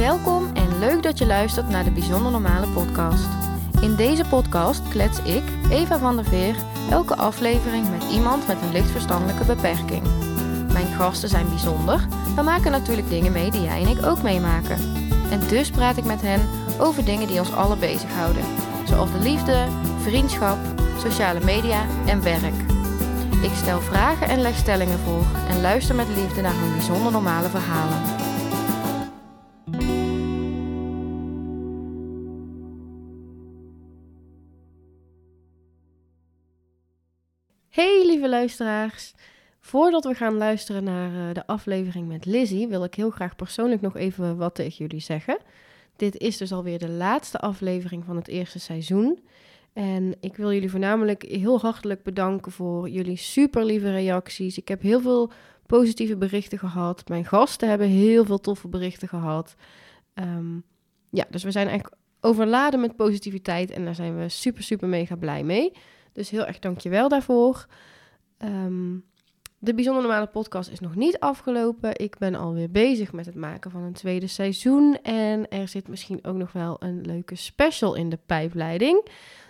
[0.00, 3.28] Welkom en leuk dat je luistert naar de Bijzonder Normale podcast.
[3.80, 6.56] In deze podcast klets ik, Eva van der Veer,
[6.90, 10.02] elke aflevering met iemand met een licht verstandelijke beperking.
[10.72, 14.78] Mijn gasten zijn bijzonder, maar maken natuurlijk dingen mee die jij en ik ook meemaken.
[15.30, 16.48] En dus praat ik met hen
[16.78, 18.44] over dingen die ons allen bezighouden,
[18.84, 19.66] zoals de liefde,
[20.02, 20.58] vriendschap,
[20.98, 22.60] sociale media en werk.
[23.42, 27.48] Ik stel vragen en leg stellingen voor en luister met liefde naar hun bijzonder normale
[27.48, 28.19] verhalen.
[38.28, 39.14] Luisteraars.
[39.60, 43.80] Voordat we gaan luisteren naar eh, de aflevering met Lizzie, wil ik heel graag persoonlijk
[43.80, 45.38] nog even wat tegen jullie zeggen.
[45.96, 49.18] Dit is dus alweer de laatste aflevering van het eerste seizoen.
[49.72, 54.58] En ik wil jullie voornamelijk heel hartelijk bedanken voor jullie super lieve reacties.
[54.58, 55.30] Ik heb heel veel
[55.66, 57.08] positieve berichten gehad.
[57.08, 59.54] Mijn gasten hebben heel veel toffe berichten gehad.
[60.14, 60.54] Ehm,
[61.10, 65.16] ja, dus we zijn eigenlijk overladen met positiviteit en daar zijn we super, super mega
[65.16, 65.72] blij mee.
[66.12, 67.66] Dus heel erg dankjewel daarvoor.
[68.40, 68.96] Ehm,
[69.58, 71.98] de Bijzonder Normale podcast is nog niet afgelopen.
[71.98, 74.98] Ik ben alweer bezig met het maken van een tweede seizoen.
[75.02, 79.06] En er zit misschien ook nog wel een leuke special in de pijpleiding.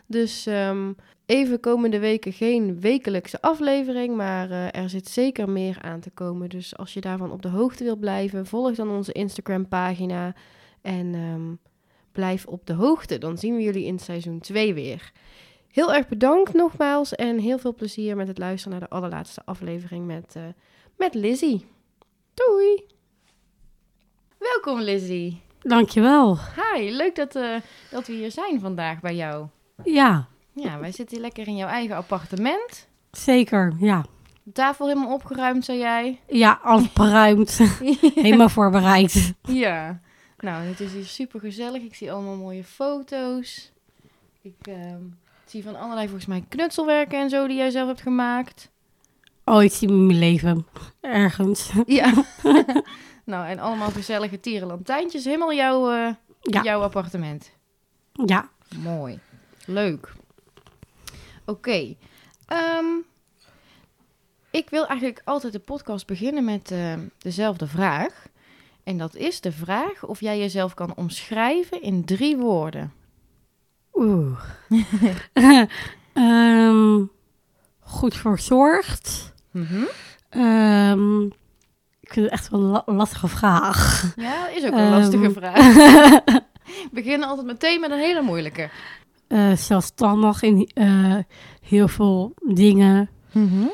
[0.07, 6.01] Dus um, even komende weken geen wekelijkse aflevering, maar uh, er zit zeker meer aan
[6.01, 6.49] te komen.
[6.49, 10.35] Dus als je daarvan op de hoogte wilt blijven, volg dan onze Instagram pagina
[10.83, 11.59] en um,
[12.13, 13.19] blijf op de hoogte.
[13.19, 15.13] Dan zien we jullie in seizoen 2 weer.
[15.71, 20.07] Heel erg bedankt nogmaals en heel veel plezier met het luisteren naar de allerlaatste aflevering
[20.07, 20.43] met, uh,
[20.97, 21.67] met Lizzie.
[22.35, 22.87] Doei!
[24.39, 25.41] Welkom Lizzie.
[25.61, 26.39] Dankjewel.
[26.39, 27.57] Hi, leuk dat, uh,
[27.91, 29.47] dat we hier zijn vandaag bij jou.
[29.85, 30.29] Ja.
[30.53, 32.89] Ja, wij zitten hier lekker in jouw eigen appartement.
[33.11, 34.05] Zeker, ja.
[34.43, 36.21] De tafel helemaal opgeruimd, zei jij?
[36.27, 37.59] Ja, alles opgeruimd.
[38.15, 39.35] helemaal voorbereid.
[39.43, 40.01] Ja.
[40.39, 41.83] Nou, het is hier super gezellig.
[41.83, 43.73] Ik zie allemaal mooie foto's.
[44.43, 44.95] Ik uh,
[45.51, 48.71] zie van allerlei volgens mij knutselwerken en zo die jij zelf hebt gemaakt.
[49.45, 50.67] Ooit in mijn leven.
[51.01, 51.73] Ergens.
[51.87, 52.13] Ja.
[53.25, 55.25] nou, en allemaal gezellige tierenlantijntjes.
[55.25, 56.63] Helemaal jouw, uh, ja.
[56.63, 57.51] jouw appartement.
[58.13, 58.49] Ja.
[58.83, 59.19] Mooi.
[59.67, 60.13] Leuk.
[61.45, 61.51] Oké.
[61.51, 61.97] Okay.
[62.79, 63.05] Um,
[64.51, 68.27] ik wil eigenlijk altijd de podcast beginnen met uh, dezelfde vraag.
[68.85, 72.93] En dat is de vraag of jij jezelf kan omschrijven in drie woorden.
[73.93, 74.41] Oeh.
[76.15, 77.11] um,
[77.81, 79.35] goed verzorgd.
[79.51, 79.89] Mm -hmm.
[80.43, 81.33] um,
[82.01, 84.13] ik vind het echt wel een la lastige vraag.
[84.17, 85.59] Ja, is ook een lastige vraag.
[86.85, 88.71] Ik begin altijd meteen met een hele moeilijke.
[89.29, 91.17] Uh, zelfstandig in uh,
[91.61, 93.11] heel veel dingen.
[93.33, 93.71] Mm -hmm.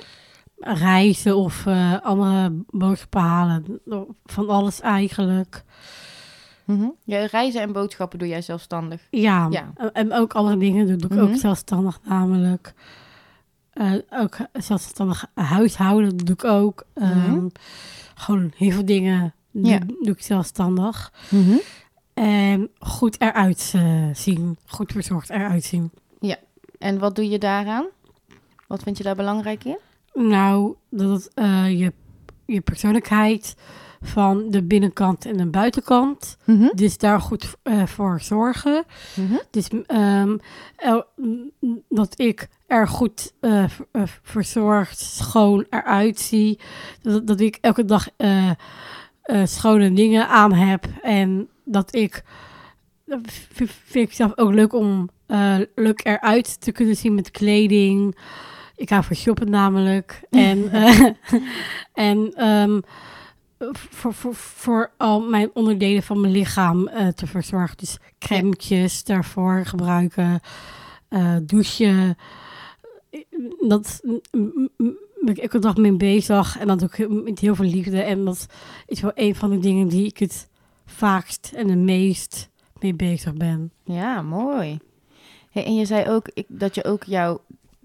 [0.58, 3.80] Reizen of uh, andere boodschappen halen.
[4.24, 5.64] Van alles eigenlijk.
[6.66, 6.94] Mm -hmm.
[7.04, 9.06] ja, reizen en boodschappen doe jij zelfstandig?
[9.10, 9.72] Ja, ja.
[9.92, 11.28] en ook andere dingen doe ik mm -hmm.
[11.28, 12.74] ook zelfstandig namelijk.
[14.10, 16.86] ook zelfstandig huishouden doe ik ook.
[16.94, 17.52] Um,
[18.14, 19.78] gewoon heel veel dingen ja.
[19.78, 21.12] doe, ik zelfstandig.
[21.28, 21.60] -hmm.
[22.14, 24.58] En goed eruit uh, zien.
[24.66, 25.90] Goed verzorgd eruit zien.
[26.20, 26.36] Ja.
[26.78, 27.86] En wat doe je daaraan?
[28.66, 29.78] Wat vind je daar belangrijk in?
[30.14, 31.92] Nou, dat het, uh, je,
[32.46, 33.56] je persoonlijkheid
[34.00, 36.36] van de binnenkant en de buitenkant.
[36.44, 36.72] Mm -hmm.
[36.74, 38.84] Dus daar goed uh, voor zorgen.
[39.14, 39.40] Mm -hmm.
[39.50, 40.40] Dus um,
[41.88, 43.64] dat ik er goed uh,
[44.22, 46.58] verzorgd, schoon eruit zie.
[47.02, 48.08] Dat, dat ik elke dag
[49.44, 50.86] schone dingen aan heb.
[51.02, 52.24] En dat ik,
[53.04, 53.20] dat
[53.56, 55.08] vind ik zelf ook leuk om
[55.74, 58.16] leuk eruit te kunnen zien met kleding.
[58.76, 60.20] Ik hou van shoppen namelijk.
[60.30, 60.70] en
[61.92, 62.82] en um,
[63.72, 67.76] voor, voor, voor al mijn onderdelen van mijn lichaam uh, te verzorgen.
[67.76, 70.40] Dus crèmetjes daarvoor gebruiken.
[71.42, 72.16] douchen.
[73.60, 74.00] Dat
[75.20, 76.58] ben ik elke dag mee bezig.
[76.58, 78.00] En dat ik met heel veel liefde.
[78.02, 78.46] En dat
[78.86, 80.48] is wel een van de dingen die ik het
[80.86, 82.50] vaakst en het meest
[82.80, 83.72] mee bezig ben.
[83.84, 84.78] Ja, mooi.
[85.52, 87.04] En je zei ook ik, dat je ook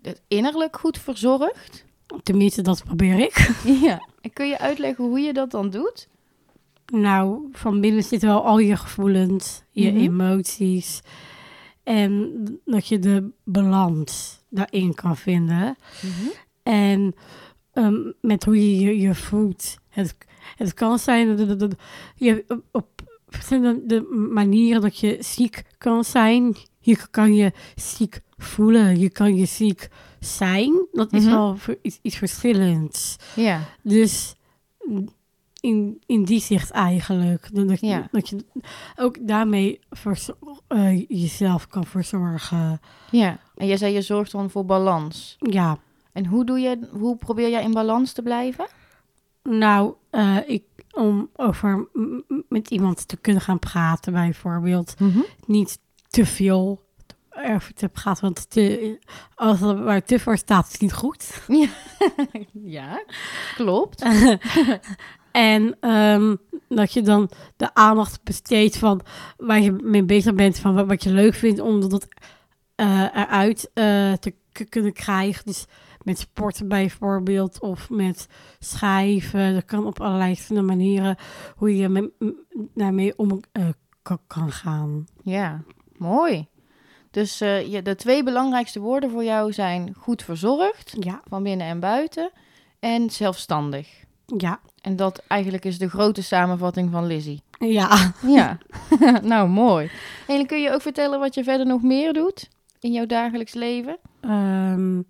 [0.01, 1.85] het innerlijk goed verzorgt.
[2.23, 3.49] Tenminste, dat probeer ik.
[3.87, 4.07] Ja.
[4.21, 6.07] En kun je uitleggen hoe je dat dan doet?
[6.93, 9.97] Nou, van binnen zitten wel al je gevoelens, je Mhm.
[9.97, 10.21] mm -hmm.
[10.21, 11.01] emoties.
[11.83, 12.31] En
[12.65, 15.77] dat je de balans daarin kan vinden.
[16.01, 16.31] Mm -hmm.
[16.63, 17.15] En
[17.73, 19.77] um, met hoe je je, je voelt.
[19.89, 20.17] Het,
[20.55, 21.75] het kan zijn dat, dat, dat
[22.15, 22.87] je op
[23.27, 26.55] verschillende manieren dat je ziek kan zijn.
[26.79, 28.99] Je kan je ziek voelen.
[28.99, 29.89] Je kan je ziek
[30.25, 30.87] zijn.
[30.91, 31.31] Dat is Mhm.
[31.31, 33.15] wel voor iets, iets verschillends.
[33.35, 33.59] Ja.
[33.83, 34.35] Dus
[35.59, 37.49] in, in die zicht eigenlijk.
[37.53, 38.07] Dat, je- Ja.
[38.11, 38.45] dat je
[38.95, 40.37] ook daarmee verzor-
[40.67, 42.79] eh, jezelf kan verzorgen.
[43.11, 43.39] Ja.
[43.55, 45.35] En jij zei je zorgt dan voor balans.
[45.39, 45.77] Ja,
[46.11, 48.67] En hoe, doe je, hoe probeer jij in balans te blijven?
[49.43, 51.87] nou, eh, ik, om over
[52.49, 54.93] met iemand te kunnen gaan praten bijvoorbeeld.
[55.45, 55.79] Niet
[56.09, 56.81] te veel
[57.31, 58.99] erover te praten, want te,
[59.35, 61.41] als er waar te voor staat is het niet goed.
[62.51, 63.03] Ja,
[63.55, 64.05] klopt.
[65.31, 66.35] En ehm,
[66.67, 69.01] dat je dan de aandacht besteedt van
[69.37, 72.07] waar je mee bezig bent, van wat, wat je leuk vindt, om dat
[72.75, 74.33] eh, eruit eh, te
[74.69, 75.45] kunnen krijgen.
[75.45, 75.65] Dus
[76.03, 78.27] met sporten bijvoorbeeld, of met
[78.59, 79.53] schrijven.
[79.53, 81.17] Dat kan op allerlei verschillende manieren
[81.55, 82.11] hoe je
[82.73, 83.67] daarmee om eh,
[84.27, 85.05] kan gaan.
[85.23, 85.63] Ja,
[85.97, 86.47] mooi.
[87.11, 91.67] Dus eh, je, de twee belangrijkste woorden voor jou zijn goed verzorgd, Ja, van binnen
[91.67, 92.31] en buiten,
[92.79, 93.89] en zelfstandig.
[94.37, 97.41] ja, En dat eigenlijk is de grote samenvatting van Lizzie.
[97.59, 98.13] ja.
[98.27, 98.57] Ja,
[99.23, 99.89] nou mooi.
[100.27, 102.49] En dan kun je ook vertellen wat je verder nog meer doet
[102.79, 103.97] in jouw dagelijks leven?
[104.21, 105.01] Ehm,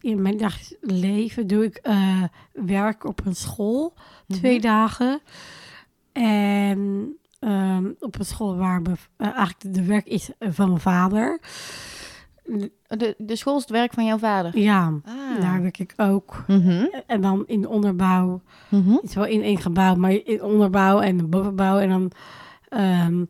[0.00, 3.94] in mijn dagelijks leven doe ik eh, werk op een school,
[4.28, 4.62] twee Mhm.
[4.66, 5.20] dagen.
[6.12, 11.40] En ehm, op een school waar mijn, eh, eigenlijk de werk is van mijn vader.
[12.88, 14.58] De, de school is het werk van jouw vader?
[14.58, 15.40] Ja, Ah.
[15.40, 16.44] daar werk ik ook.
[16.46, 18.90] Mhm, En dan in de onderbouw, mhm.
[18.92, 21.78] het is wel in één gebouw, maar in onderbouw en bovenbouw.
[21.78, 22.10] En dan
[22.68, 23.24] ehm,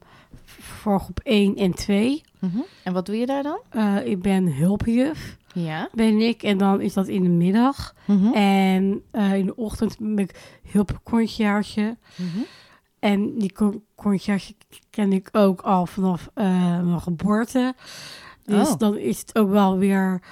[0.44, 2.22] voor groep 1 en 2.
[2.38, 2.58] Mhm.
[2.84, 3.58] En wat doe je daar dan?
[3.70, 5.88] Eh, ik ben hulpjuf, Ja.
[5.92, 6.42] ben ik.
[6.42, 7.94] En dan is dat in de middag.
[8.06, 8.32] Mhm.
[8.34, 11.96] En eh, in de ochtend ben ik hulpconciërge.
[13.00, 14.55] En die con- conciërge
[14.91, 17.75] ken ik ook al vanaf eh, mijn geboorte.
[18.44, 18.76] Dus Oh.
[18.79, 20.23] dan is het ook wel weer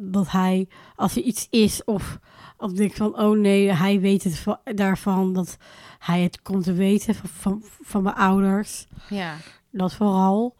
[0.00, 2.18] dat hij, als er iets is of
[2.56, 5.56] als ik denk van, oh nee, hij weet het va- daarvan, dat
[5.98, 8.86] hij het komt te weten van, van, van mijn ouders.
[9.08, 9.34] Ja.
[9.70, 10.56] Dat vooral.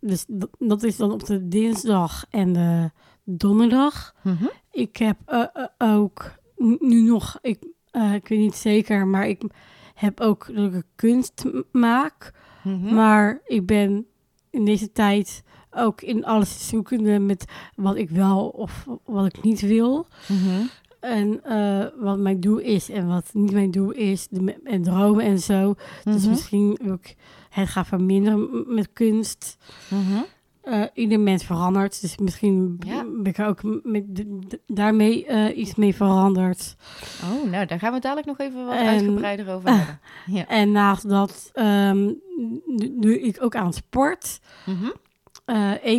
[0.00, 2.90] Dus dat, dat is dan op de dinsdag en de
[3.24, 4.14] donderdag.
[4.22, 4.44] Mhm.
[4.70, 6.32] Ik heb eh, eh, ook
[6.78, 7.58] nu nog, ik,
[8.14, 9.42] ik weet niet zeker, maar ik
[9.94, 12.32] heb ook dat ik kunst maak.
[12.64, 12.94] Mhm.
[12.94, 14.06] Maar ik ben
[14.50, 17.44] in deze tijd ook in alles zoekende met
[17.74, 20.06] wat ik wel of wat ik niet wil.
[20.28, 20.60] Mhm.
[21.00, 24.28] En eh, wat mijn doel is en wat niet mijn doel is.
[24.30, 25.74] De, en dromen en zo.
[26.04, 26.30] Dus Mhm.
[26.30, 27.16] misschien wil ik
[27.50, 29.56] het gaan verminderen met kunst.
[30.62, 32.00] Eh, ieder mens verandert.
[32.00, 33.04] Dus misschien Ja.
[33.04, 34.24] ben ik ook met,
[34.66, 36.76] daarmee eh, iets mee veranderd.
[37.22, 40.00] Oh, nou, daar gaan we het dadelijk nog even wat En- uitgebreider over hebben.
[40.26, 40.46] Ja.
[40.60, 42.12] En naast dat ehm,
[42.76, 44.40] doe- doe ik ook aan sport.
[44.66, 44.90] Mhm.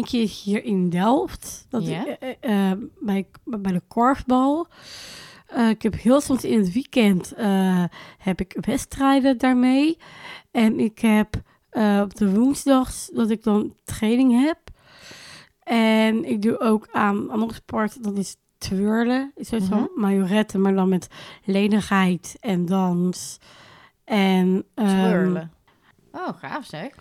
[0.02, 1.66] Keer hier in Delft.
[1.70, 4.68] Dat ik, eh, eh, bij, bij de korfbal.
[5.48, 7.84] Eh, ik heb heel soms in het weekend eh,
[8.18, 9.98] heb ik wedstrijden daarmee.
[10.52, 11.42] En ik heb
[11.74, 14.58] eh, op de woensdags dat ik dan training heb.
[15.64, 18.04] En ik doe ook aan andere sport.
[18.04, 19.32] Dat is twirlen.
[19.36, 21.08] Is van majorette, maar dan met
[21.44, 23.38] lenigheid en dans.
[24.04, 25.52] En Twirlen.
[26.12, 26.96] Oh, gaaf zeg.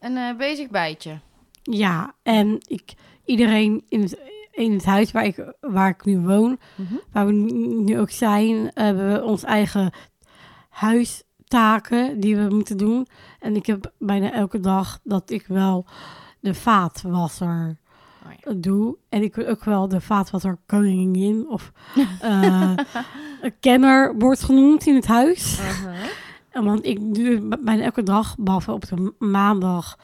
[0.00, 1.18] Een eh, bezig bijtje.
[1.62, 2.92] Ja, en ik,
[3.24, 4.18] iedereen in het,
[4.50, 6.94] in het huis waar ik, waar ik nu woon, Mhm.
[7.12, 9.92] waar we nu ook zijn, hebben we ons eigen
[11.54, 13.06] huistaken die we moeten doen.
[13.40, 15.86] En ik heb bijna elke dag dat ik wel
[16.40, 17.78] de vaatwasser
[18.26, 18.52] Oh ja.
[18.56, 18.96] doe.
[19.08, 21.72] En ik wil ook wel de vaatwasser koningin of
[22.20, 22.72] eh,
[23.60, 25.58] kenner wordt genoemd in het huis.
[25.58, 25.94] Mhm.
[26.50, 29.98] En Want ik doe bijna elke dag, behalve op de ma- maandag,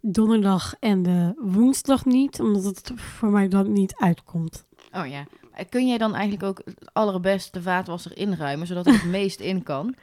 [0.00, 4.66] donderdag en de woensdag niet, omdat het voor mij dan niet uitkomt.
[4.92, 5.24] Oh ja.
[5.68, 9.62] Kun jij dan eigenlijk ook het allerbest de vaatwasser inruimen, zodat er het meest in
[9.62, 9.94] kan?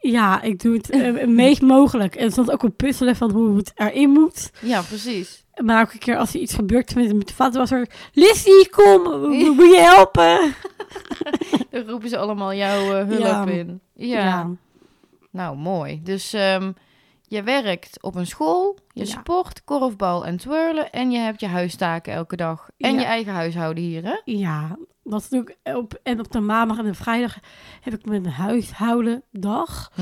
[0.00, 2.14] Ja, ik doe het het meest mogelijk.
[2.14, 4.50] En soms ook een puzzelen van hoe het erin moet.
[4.60, 5.44] Ja, precies.
[5.64, 9.02] Maar elke keer als er iets gebeurt met, met de vaatwasser, Lissy, kom,
[9.56, 10.54] wil je helpen?
[11.70, 13.46] Dan roepen ze allemaal jouw eh, hulp Ja.
[13.46, 13.80] in.
[13.94, 14.50] Ja.
[15.30, 16.00] Nou, mooi.
[16.04, 16.72] Dus ehm,
[17.28, 19.10] je werkt op een school, je Ja.
[19.10, 22.70] sport, korfbal en twirlen en je hebt je huistaken elke dag.
[22.76, 23.00] En Ja.
[23.00, 24.20] je eigen huishouden hier, hè?
[24.24, 27.38] Ja, dat doe ik op, en op de maandag en de vrijdag
[27.80, 29.92] heb ik mijn huishoudendag.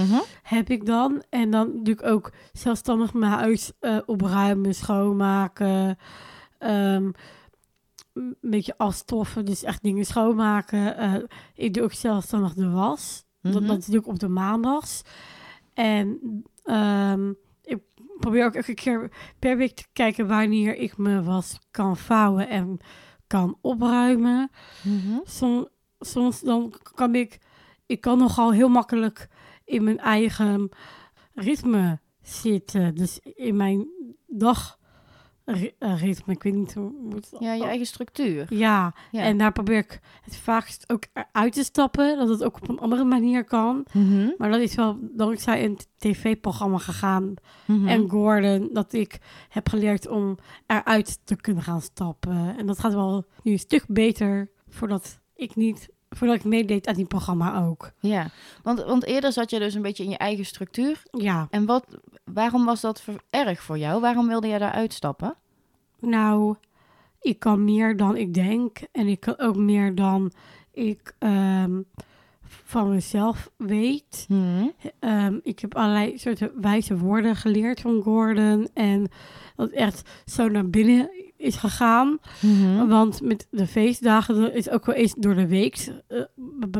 [0.43, 1.23] heb ik dan.
[1.31, 5.99] En dan doe ik ook zelfstandig mijn huis eh, opruimen, schoonmaken.
[6.59, 7.11] ehm,
[8.13, 10.97] een beetje afstoffen, dus echt dingen schoonmaken.
[10.97, 11.15] Eh,
[11.55, 13.25] ik doe ook zelfstandig de was.
[13.41, 13.53] Mhm.
[13.55, 15.03] dat, dat doe ik op de maandags.
[15.75, 16.19] En
[16.67, 17.33] ehm,
[17.63, 17.79] ik
[18.19, 22.79] probeer ook elke keer per week te kijken wanneer ik me was kan vouwen en
[23.27, 24.51] kan opruimen.
[24.83, 25.19] Mhm.
[25.25, 25.69] Som-
[26.01, 27.39] soms dan kan ik,
[27.87, 29.29] ik kan nogal heel makkelijk
[29.65, 30.69] in mijn eigen
[31.35, 32.95] ritme zitten.
[32.95, 33.89] Dus in mijn
[35.79, 36.33] dagritme.
[36.33, 37.33] Ik weet niet hoe het...
[37.39, 38.47] Ja, je eigen structuur.
[38.55, 39.23] Ja, Ja.
[39.23, 42.17] en daar probeer ik het vaakst ook uit te stappen.
[42.19, 43.85] Dat het ook op een andere manier kan.
[43.93, 47.35] Mhm, Maar dat is wel dankzij een tv-programma gegaan.
[47.67, 47.89] mhm.
[47.89, 50.37] En Gordon, dat ik heb geleerd om
[50.67, 52.57] eruit te kunnen gaan stappen.
[52.59, 55.89] En dat gaat wel nu een stuk beter voordat ik niet...
[56.17, 57.91] Voordat ik meedeed aan die programma ook.
[58.01, 58.31] Ja,
[58.63, 61.03] want, want eerder zat je dus een beetje in je eigen structuur.
[61.11, 61.87] Ja, En wat,
[62.25, 64.01] waarom was dat erg voor jou?
[64.01, 65.37] Waarom wilde jij daar uitstappen?
[66.01, 66.55] nou,
[67.21, 68.79] ik kan meer dan ik denk.
[68.93, 70.33] En ik kan ook meer dan
[70.73, 71.81] ik ehm,
[72.43, 74.27] van mezelf weet.
[74.29, 74.67] Mhm.
[74.99, 78.69] Ehm, ik heb allerlei soorten wijze woorden geleerd van Gordon.
[78.75, 79.09] En
[79.57, 81.11] dat echt zo naar binnen
[81.47, 82.19] is gegaan.
[82.41, 82.87] Mhm.
[82.89, 86.21] Want met de feestdagen is ook wel eens door de week, eh,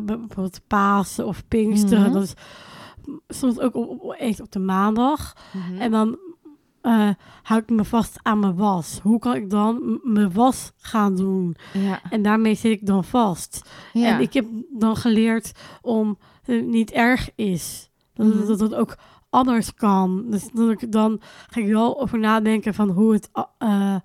[0.03, 2.13] bijvoorbeeld Pasen of Pinksteren, Mhm.
[2.13, 2.35] dat is
[3.29, 5.37] soms ook op, op, eens op de maandag.
[5.53, 5.81] Mhm.
[5.81, 6.19] En dan
[6.81, 7.09] eh
[7.43, 9.01] hou ik me vast aan mijn was.
[9.03, 11.57] Hoe kan ik dan mijn was gaan doen?
[11.73, 12.01] ja.
[12.11, 13.71] En daarmee zit ik dan vast.
[13.93, 14.15] Ja.
[14.15, 17.91] En ik heb dan geleerd om het niet erg is.
[18.15, 18.97] Dat, dat het ook
[19.31, 20.25] anders kan.
[20.31, 21.21] Dus dat ik, dan
[21.51, 23.97] ga ik wel over nadenken van hoe het, eh,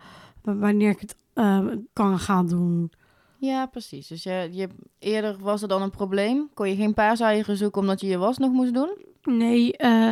[0.44, 2.92] wanneer ik het eh, kan gaan doen.
[3.40, 4.08] ja, precies.
[4.08, 4.68] Dus je, je,
[5.00, 6.50] eerder was er dan een probleem.
[6.54, 8.98] Kon je geen paaseieren zoeken omdat je je was nog moest doen?
[9.24, 10.10] Nee, eh,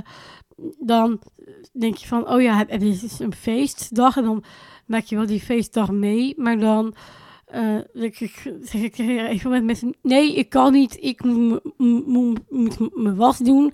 [0.80, 1.20] dan
[1.72, 4.44] denk je van, oh ja, je dus een feestdag en dan
[4.86, 6.96] maak je wel die feestdag mee, maar dan
[7.46, 11.24] eh, zeg ik, zeg ik even met mensen, nee, ik kan niet, ik
[12.06, 12.40] moet
[12.94, 13.74] mijn was doen.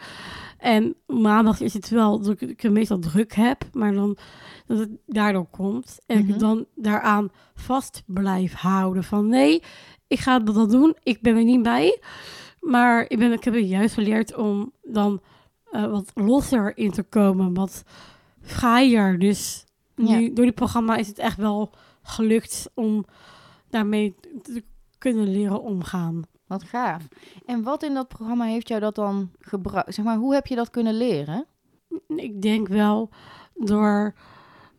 [0.58, 4.18] En maandag is het wel dat ik, het meestal druk heb, maar dan
[4.66, 5.98] dat het daardoor komt.
[6.06, 6.30] En Mhm.
[6.34, 9.62] ik dan daaraan vast blijf houden van, nee,
[10.08, 12.00] ik ga dat doen, ik ben er niet bij.
[12.60, 15.22] Maar ik, ben, ik heb het juist geleerd om dan
[15.72, 17.84] eh, wat losser in te komen, wat
[18.42, 19.20] vrijer.
[19.20, 20.30] Dus nu, Ja.
[20.34, 21.72] door dit programma is het echt wel
[22.02, 23.06] gelukt om
[23.70, 24.64] daarmee te
[24.98, 26.22] kunnen leren omgaan.
[26.48, 27.08] Wat gaaf.
[27.46, 29.94] En wat in dat programma heeft jou dat dan gebruikt?
[29.94, 31.46] Zeg maar, hoe heb je dat kunnen leren?
[32.08, 33.10] Ik denk wel
[33.56, 34.14] door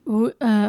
[0.05, 0.69] hoe, eh,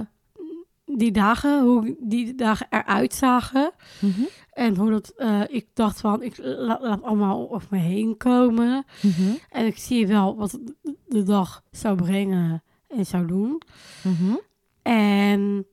[0.86, 3.72] die dagen, hoe die dagen eruit zagen.
[4.01, 4.22] Mhm.
[4.51, 8.86] En hoe dat, eh, ik dacht van, ik la- laat allemaal over me heen komen.
[9.01, 9.32] Mhm.
[9.50, 10.60] En ik zie wel wat
[11.08, 13.62] de dag zou brengen en zou doen.
[14.04, 14.36] Mhm.
[14.82, 15.66] En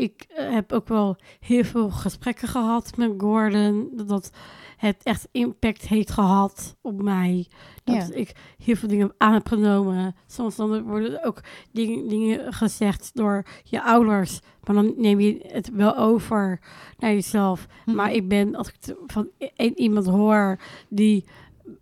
[0.00, 3.90] ik eh, heb ook wel heel veel gesprekken gehad met Gordon.
[4.06, 4.30] Dat
[4.76, 7.46] het echt impact heeft gehad op mij.
[7.84, 8.14] Dat Ja.
[8.14, 10.14] ik heel veel dingen aan heb genomen.
[10.26, 11.40] Soms dan worden ook
[11.72, 14.40] dingen, dingen gezegd door je ouders.
[14.64, 16.60] Maar dan neem je het wel over
[16.98, 17.66] naar jezelf.
[17.86, 17.96] Mhm.
[17.96, 21.24] Maar ik ben, als ik het van één iemand hoor die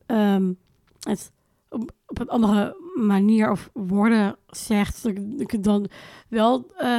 [0.06, 0.52] ehm,
[1.00, 1.32] het
[1.70, 5.88] op, op een andere manier of woorden zegt, dat ik, dat ik het dan
[6.28, 6.98] wel eh,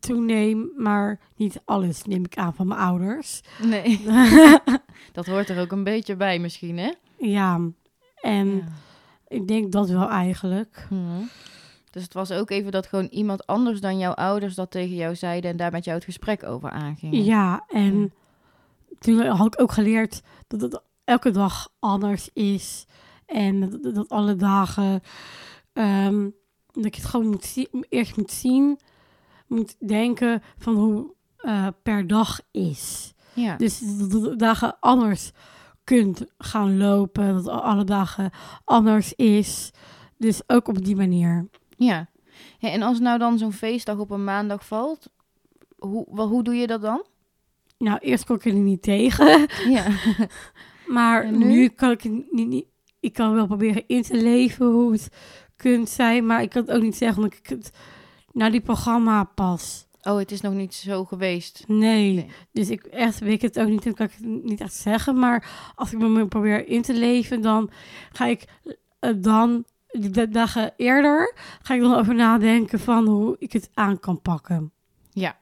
[0.00, 3.40] toeneem, maar niet alles neem ik aan van mijn ouders.
[3.62, 4.00] Nee,
[5.12, 6.92] dat hoort er ook een beetje bij misschien, hè?
[7.18, 7.60] ja,
[8.20, 8.62] en Ja.
[9.28, 10.86] ik denk dat wel eigenlijk.
[10.90, 11.22] Mhm.
[11.90, 15.14] Dus het was ook even dat gewoon iemand anders dan jouw ouders dat tegen jou
[15.16, 17.24] zeiden en daar met jou het gesprek over aanging.
[17.24, 18.12] Ja, en
[18.98, 22.86] toen had ik ook geleerd dat het elke dag anders is.
[23.26, 25.00] En dat, alle dagen,
[25.72, 26.28] ehm,
[26.72, 28.78] dat ik het gewoon moet eerst moet zien,
[29.48, 33.12] moet denken van hoe eh, per dag is.
[33.34, 33.56] Ja.
[33.56, 35.30] Dus dat dagen anders
[35.84, 38.30] kunt gaan lopen, dat alle dagen
[38.64, 39.70] anders is.
[40.16, 41.48] Dus ook op die manier.
[41.76, 42.08] ja.
[42.58, 45.10] Ja, En als nou dan zo'n feestdag op een maandag valt,
[45.78, 47.04] hoe, wel, hoe doe je dat dan?
[47.78, 49.46] Nou, eerst kon ik er niet tegen.
[49.68, 49.86] Ja.
[50.86, 51.44] Maar nu?
[51.44, 51.68] nu?
[51.68, 52.66] kan ik niet, niet...
[53.00, 55.08] Ik kan wel proberen in te leven hoe het
[55.56, 56.26] kunt zijn.
[56.26, 57.70] Maar ik kan het ook niet zeggen omdat ik het
[58.38, 59.86] naar die programma pas.
[60.02, 61.64] Oh, het is nog niet zo geweest.
[61.66, 62.12] Nee.
[62.14, 62.30] Nee.
[62.52, 63.84] Dus ik echt weet het ook niet.
[63.84, 65.18] Dan kan ik het niet echt zeggen.
[65.18, 67.70] Maar als ik me probeer in te leven, dan
[68.12, 68.44] ga ik
[69.00, 69.64] eh, dan...
[69.92, 74.72] Da- dagen eerder ga ik dan over nadenken van hoe ik het aan kan pakken.
[75.10, 75.36] Ja.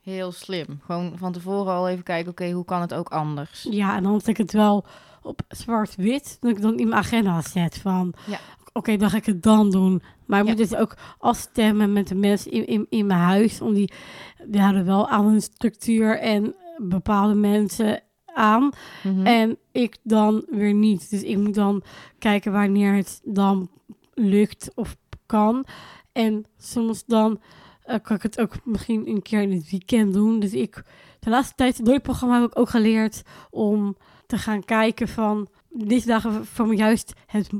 [0.00, 0.80] Heel slim.
[0.84, 3.66] Gewoon van tevoren al even kijken, oké, hoe kan het ook anders?
[3.70, 4.84] Ja, en dan zet ik het wel
[5.22, 6.36] op zwart-wit.
[6.40, 8.14] Dat ik dan in mijn agenda zet van...
[8.26, 8.38] Ja.
[8.72, 10.02] Oké, dan ga ik het dan doen.
[10.26, 10.50] Maar ik Ja.
[10.52, 13.60] moet dus ook afstemmen met de mensen in, in, in mijn huis.
[13.60, 13.92] Om die,
[14.46, 18.02] die houden wel aan hun structuur en bepaalde mensen
[18.34, 18.70] aan.
[19.02, 19.26] Mhm.
[19.26, 21.10] En ik dan weer niet.
[21.10, 21.82] Dus ik moet dan
[22.18, 23.70] kijken wanneer het dan
[24.14, 24.96] lukt of
[25.26, 25.64] kan.
[26.12, 27.40] En soms dan
[27.82, 30.40] eh, kan ik het ook misschien een keer in het weekend doen.
[30.40, 30.82] Dus ik,
[31.20, 33.96] de laatste tijd door het programma heb ik ook geleerd om
[34.26, 37.50] te gaan kijken van deze dagen voor me juist het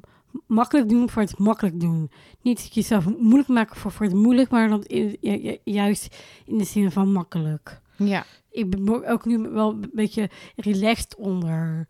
[0.47, 2.11] makkelijk doen voor het makkelijk doen.
[2.43, 6.91] Niet jezelf moeilijk maken voor, voor het moeilijk, maar dan in- juist in de zin
[6.91, 7.81] van makkelijk.
[7.97, 8.25] Ja.
[8.51, 11.87] Ik ben ook nu wel een beetje relaxed onder.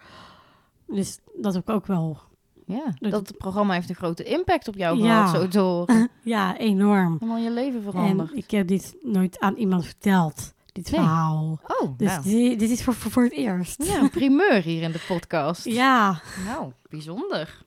[0.86, 2.18] Dus dat heb ik ook wel.
[2.66, 2.94] ja.
[2.98, 5.26] Dat- Dat programma heeft een grote impact op jou Ja.
[5.26, 6.08] gehad, zo horen.
[6.22, 7.16] Ja, enorm.
[7.20, 8.36] Helemaal je leven En veranderd.
[8.36, 11.00] ik heb dit nooit aan iemand verteld, dit Nee.
[11.00, 11.60] verhaal.
[11.80, 12.22] Oh, Dus nou.
[12.22, 13.82] di- dit is voor, voor, voor het eerst.
[13.84, 15.64] Ja, een primeur hier in de podcast.
[15.80, 17.62] Ja, Nou, bijzonder.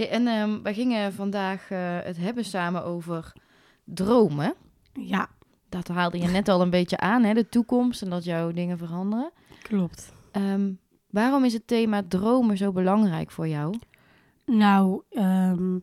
[0.00, 3.32] Hey, en ehm, wij gingen vandaag eh, het hebben samen over
[3.84, 4.54] dromen.
[4.92, 5.28] ja,
[5.68, 7.34] Dat haalde je net al een beetje aan, hè?
[7.34, 9.30] de toekomst en dat jouw dingen veranderen.
[9.62, 10.12] klopt.
[10.32, 10.72] Ehm,
[11.10, 13.74] waarom is het thema dromen zo belangrijk voor jou?
[14.46, 15.78] Nou, ehm,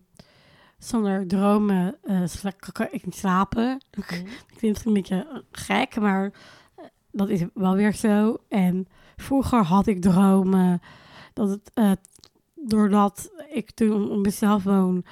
[0.78, 3.82] zonder dromen eh, sla- kan ik niet slapen.
[3.92, 4.24] Ik
[4.58, 6.32] vind het een beetje gek, maar
[6.76, 8.38] eh, dat is wel weer zo.
[8.50, 10.82] En vroeger had ik dromen
[11.34, 11.92] dat het, eh,
[12.66, 15.06] doordat ik toen op mezelf woon,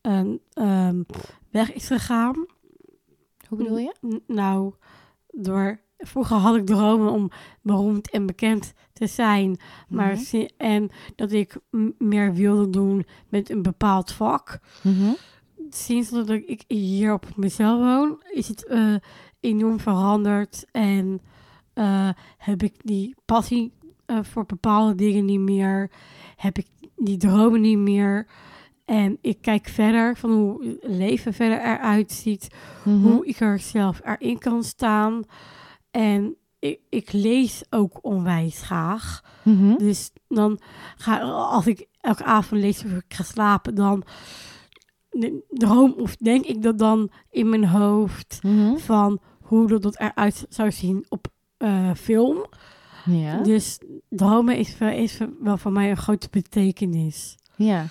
[0.00, 1.02] een ehm,
[1.50, 2.46] weg is gegaan.
[3.48, 3.94] Hoe bedoel je?
[4.06, 4.72] N- nou,
[5.30, 7.30] door, vroeger had ik dromen om
[7.62, 9.56] beroemd en bekend te zijn.
[9.88, 10.46] Maar Mhm.
[10.56, 11.56] En dat ik
[11.98, 14.58] meer wilde doen met een bepaald vak.
[14.82, 15.10] Mhm.
[15.70, 18.94] Sinds dat ik hier op mezelf woon, is het eh,
[19.40, 20.64] enorm veranderd.
[20.72, 21.20] En
[21.72, 22.08] eh,
[22.38, 23.72] heb ik die passie
[24.06, 25.90] eh, voor bepaalde dingen niet meer.
[26.36, 28.26] Heb ik die dromen niet meer.
[28.84, 32.48] En ik kijk verder van hoe leven verder eruit ziet
[32.84, 32.96] Mhm.
[33.06, 35.22] hoe ik er zelf erin kan staan.
[35.90, 39.22] En ik, ik lees ook onwijs graag.
[39.44, 39.76] Mhm.
[39.76, 40.58] Dus dan
[40.96, 44.04] ga als ik elke avond lees of ik ga slapen, dan
[45.48, 48.76] droom of denk ik dat dan in mijn hoofd Mhm.
[48.76, 52.46] van hoe dat, dat eruit zou zien op eh, film.
[53.04, 53.42] Ja.
[53.42, 57.36] Dus dromen is, wel- is wel voor mij een grote betekenis.
[57.56, 57.86] ja.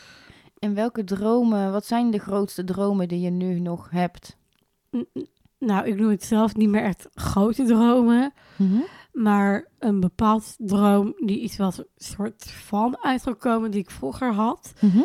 [0.59, 4.37] En welke dromen, wat zijn de grootste dromen die je nu nog hebt?
[5.59, 8.33] Nou, ik noem het zelf niet meer echt grote dromen.
[8.57, 8.79] Mhm.
[9.13, 14.73] Maar een bepaald droom die wel een soort van uitgekomen die ik vroeger had.
[14.81, 15.01] Mhm.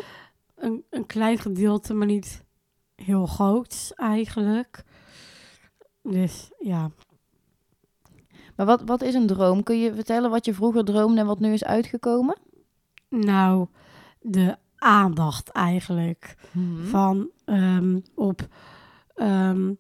[0.55, 2.45] Een, een klein gedeelte, maar niet
[2.95, 4.85] heel groot eigenlijk.
[6.03, 6.91] Dus ja,
[8.59, 9.63] Maar wat, wat is een droom?
[9.63, 12.39] Kun je vertellen wat je vroeger droomde en wat nu is uitgekomen?
[13.09, 13.67] nou,
[14.21, 16.37] de aandacht eigenlijk.
[16.53, 16.85] Mhm.
[16.87, 18.49] Van ehm, op
[19.15, 19.73] ehm,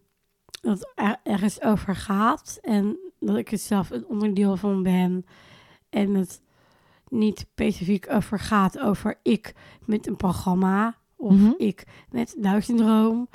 [0.61, 5.25] dat er ergens over gaat en dat ik er zelf een onderdeel van ben.
[5.91, 6.43] En het
[7.09, 11.53] niet specifiek over gaat over ik met een programma of Mhm.
[11.57, 13.29] ik met Down-syndroom,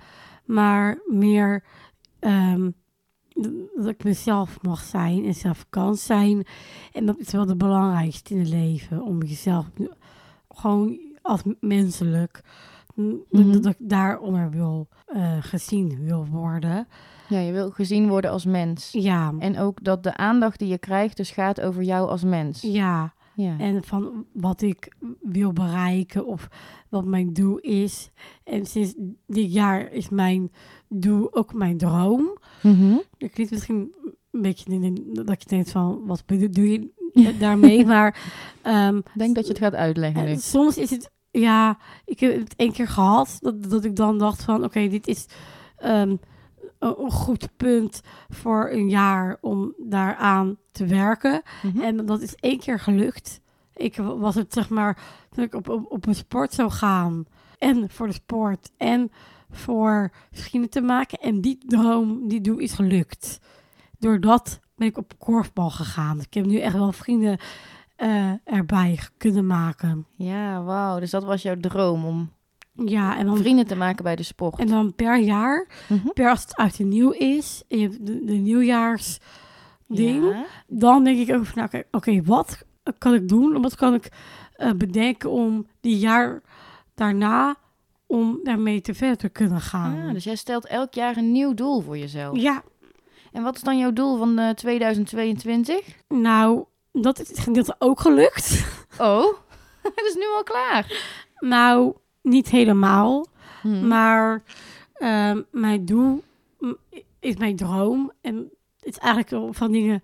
[0.45, 1.63] maar meer
[2.19, 2.73] ehm, d-
[3.75, 6.45] dat ik mezelf mag zijn en zelf kan zijn.
[6.93, 9.65] En dat is wel het belangrijkste in het leven, om jezelf
[10.49, 12.41] gewoon als menselijk,
[13.01, 13.51] n- Mhm.
[13.51, 16.87] dat ik daaronder wil eh, gezien wil worden.
[17.29, 18.91] Ja, je wil gezien worden als mens.
[18.91, 22.61] Ja, En ook dat de aandacht die je krijgt dus gaat over jou als mens.
[22.61, 23.13] ja.
[23.35, 23.59] Ja.
[23.59, 26.47] En van wat ik wil bereiken of
[26.89, 28.09] wat mijn doel is.
[28.43, 28.93] En sinds
[29.27, 30.51] dit jaar is mijn
[30.89, 32.37] doel ook mijn droom.
[33.17, 33.93] Ik klinkt misschien
[34.31, 34.93] een beetje
[35.23, 37.85] dat je denkt van, wat bedoel doe je daarmee?
[37.85, 40.29] maar ehm, Ik denk dat je het gaat uitleggen nu.
[40.29, 44.17] en soms is het, ja, ik heb het één keer gehad dat, dat ik dan
[44.17, 45.25] dacht van, oké, dit is
[45.77, 46.15] ehm,
[46.83, 51.41] een, goed punt voor een jaar om daaraan te werken.
[51.63, 51.79] Mhm.
[51.81, 53.41] En dat is één keer gelukt.
[53.75, 54.97] Ik wa- was het zeg maar
[55.29, 57.25] dat ik op, op, op een sport zou gaan.
[57.57, 58.71] En voor de sport.
[58.77, 59.11] En
[59.51, 61.19] voor vrienden te maken.
[61.19, 63.39] En die droom, die doel is gelukt.
[63.99, 66.19] Doordat ben ik op korfbal gegaan.
[66.19, 67.37] Ik heb nu echt wel vrienden
[67.95, 70.05] eh, erbij kunnen maken.
[70.15, 70.99] Ja, wauw.
[70.99, 72.31] Dus dat was jouw droom om
[72.85, 74.59] Ja, en dan, vrienden te maken bij de sport.
[74.59, 76.07] en dan per jaar, Mhm.
[76.13, 77.63] per als het uit de nieuw is.
[77.67, 79.19] En je hebt de, de nieuwjaars
[79.87, 80.23] ding.
[80.29, 80.45] Ja.
[80.67, 82.65] dan denk ik ook van, nou, oké, wat
[82.97, 83.61] kan ik doen?
[83.61, 84.09] Wat kan ik
[84.53, 86.41] eh, bedenken om die jaar
[86.95, 87.55] daarna,
[88.05, 90.07] om daarmee te verder te kunnen gaan?
[90.07, 92.37] Ah, dus jij stelt elk jaar een nieuw doel voor jezelf.
[92.37, 92.63] Ja,
[93.31, 95.95] En wat is dan jouw doel van eh, 2022?
[96.07, 98.65] nou, dat is gedeelte ook gelukt.
[98.97, 99.25] Oh,
[99.95, 101.07] het is nu al klaar.
[101.39, 103.25] nou, niet helemaal,
[103.61, 103.87] Hm.
[103.87, 104.43] maar
[104.93, 106.23] ehm, mijn doel
[107.19, 108.11] is mijn droom.
[108.21, 110.03] En het is eigenlijk van dingen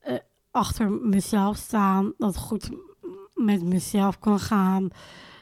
[0.00, 0.14] eh,
[0.50, 2.70] achter mezelf staan, dat goed
[3.34, 4.88] met mezelf kan gaan,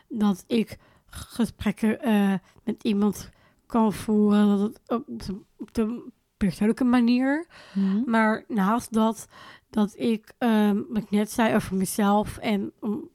[0.08, 3.30] dat ik gesprekken eh, met iemand
[3.66, 7.46] kan voeren, dat het op de, op de persoonlijke manier.
[7.72, 8.10] Hm.
[8.10, 9.28] Maar naast dat,
[9.70, 13.08] dat ik, ehm, wat ik net zei over mezelf en om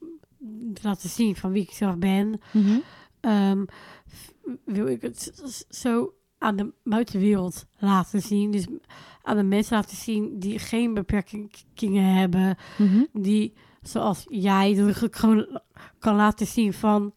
[0.84, 2.78] laten zien van wie ik zelf ben, Mhm.
[3.20, 3.66] ehm,
[4.66, 8.52] wil ik het zo aan de buitenwereld laten zien.
[8.52, 8.68] Dus
[9.22, 13.04] aan de mensen laten zien die geen beperkingen hebben, Mhm.
[13.14, 14.76] die zoals jij,
[15.12, 15.60] gewoon
[16.00, 17.14] kan laten zien van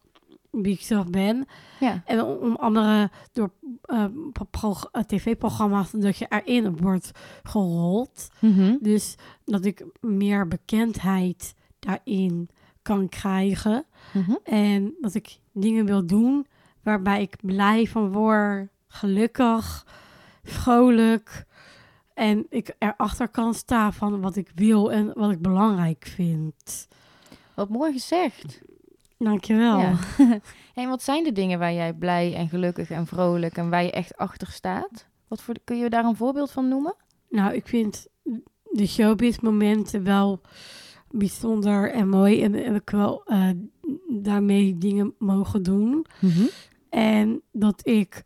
[0.51, 1.45] wie ik zelf ben.
[1.79, 2.01] Ja.
[2.05, 4.05] En om andere door eh,
[5.07, 7.11] tv-programma's dat je erin wordt
[7.43, 8.27] gerold.
[8.39, 8.77] Mhm.
[8.81, 12.49] Dus dat ik meer bekendheid daarin
[12.81, 13.85] kan krijgen.
[14.13, 14.35] Mhm.
[14.43, 16.47] En dat ik dingen wil doen
[16.83, 19.85] waarbij ik blij van word, gelukkig,
[20.43, 21.45] vrolijk.
[22.13, 26.87] En ik erachter kan staan van wat ik wil en wat ik belangrijk vind.
[27.53, 28.61] Wat mooi gezegd.
[29.17, 29.79] Dankjewel.
[29.79, 29.97] Ja.
[30.73, 33.91] en wat zijn de dingen waar jij blij en gelukkig en vrolijk en waar je
[33.91, 35.07] echt achter staat?
[35.27, 36.95] Wat voor, kun je daar een voorbeeld van noemen?
[37.29, 38.07] Nou, ik vind
[38.63, 40.41] de showbiz-momenten wel
[41.11, 42.43] bijzonder en mooi.
[42.43, 43.49] En, en ik wel eh,
[44.09, 46.05] daarmee dingen mogen doen.
[46.89, 48.23] En dat ik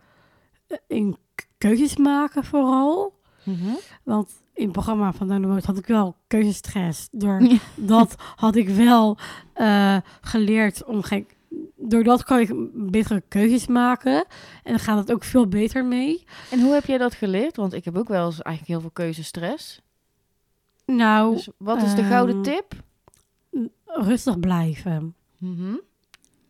[0.67, 1.17] eh, in
[1.57, 3.21] keuzes maken vooral.
[3.43, 3.69] Mhm.
[4.03, 7.07] Want in het programma van Download had ik wel keuzestress.
[7.11, 7.41] Door
[7.75, 9.17] dat had ik wel
[9.53, 11.27] eh, geleerd om geen...
[11.75, 14.25] Doordat kan ik betere keuzes maken.
[14.63, 16.23] En dan gaat het ook veel beter mee.
[16.51, 17.55] En hoe heb jij dat geleerd?
[17.55, 19.81] Want ik heb ook wel eens eigenlijk heel veel keuzestress.
[20.85, 22.73] Nou, Dus wat is de gouden ehm, tip?
[23.85, 25.15] rustig blijven.
[25.37, 25.75] Mhm.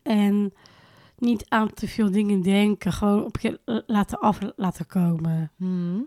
[0.03, 0.53] En
[1.17, 2.91] niet aan te veel dingen denken.
[2.91, 5.51] Gewoon op je laten af laten komen.
[5.55, 5.99] Mhm.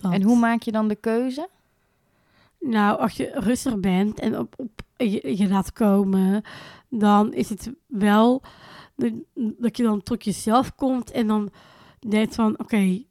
[0.00, 1.48] En hoe maak je dan de keuze?
[2.60, 6.42] Nou, als je rustig bent en op, op je, je laat komen,
[6.88, 8.42] dan is het wel
[8.96, 11.50] dat- dat je dan tot jezelf komt en dan
[12.08, 13.02] denkt van, oké,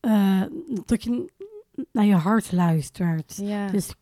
[0.00, 0.42] eh,
[0.84, 1.32] dat je
[1.92, 3.36] naar je hart luistert.
[3.42, 3.66] Ja.
[3.66, 3.94] Dus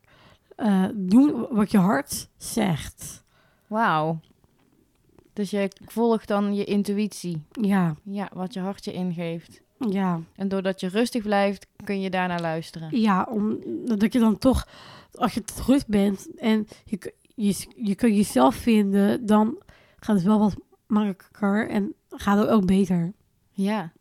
[0.62, 3.24] eh, doen wat je hart zegt.
[3.66, 4.20] Wauw.
[5.32, 7.42] Dus je volgt dan je intuïtie.
[7.50, 9.62] Ja, Ja, wat je hart je ingeeft.
[9.90, 10.20] ja.
[10.36, 13.00] En doordat je rustig blijft, kun je daarnaar luisteren.
[13.00, 14.68] Ja, omdat je dan toch,
[15.14, 19.62] als je rust bent en je, je, je kunt jezelf vinden, dan
[19.96, 23.12] gaat het wel wat makkelijker en gaat het ook beter.
[23.50, 23.92] Ja.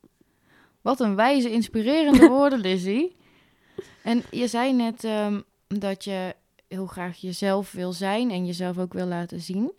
[0.82, 3.16] Wat een wijze, inspirerende woorden, Lizzie.
[4.04, 6.36] En je zei net ehm, dat je
[6.72, 9.72] heel graag jezelf wil zijn en jezelf ook wil laten zien.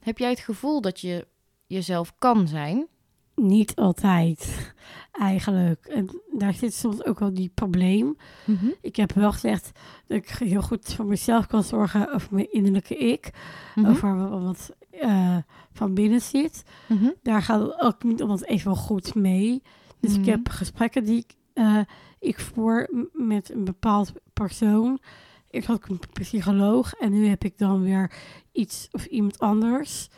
[0.00, 1.26] Heb jij het gevoel dat je
[1.66, 2.86] jezelf kan zijn?
[3.34, 4.72] Niet altijd,
[5.12, 5.86] eigenlijk.
[5.86, 8.16] En daar zit soms ook wel die probleem.
[8.80, 9.70] Ik heb wel gezegd
[10.06, 13.30] dat ik heel goed voor mezelf kan zorgen over mijn innerlijke ik.
[13.74, 13.86] Mhm.
[13.90, 15.36] Over wa- wat eh,
[15.72, 16.62] van binnen zit.
[16.88, 17.10] Mhm.
[17.22, 19.62] Daar gaat het ook niet altijd even goed mee.
[20.00, 20.20] Dus Mhm.
[20.20, 21.78] ik heb gesprekken die ik, eh,
[22.18, 24.98] ik voer met een bepaald persoon.
[25.50, 28.12] Ik had een psycholoog en nu heb ik dan weer
[28.52, 30.08] iets of iemand anders.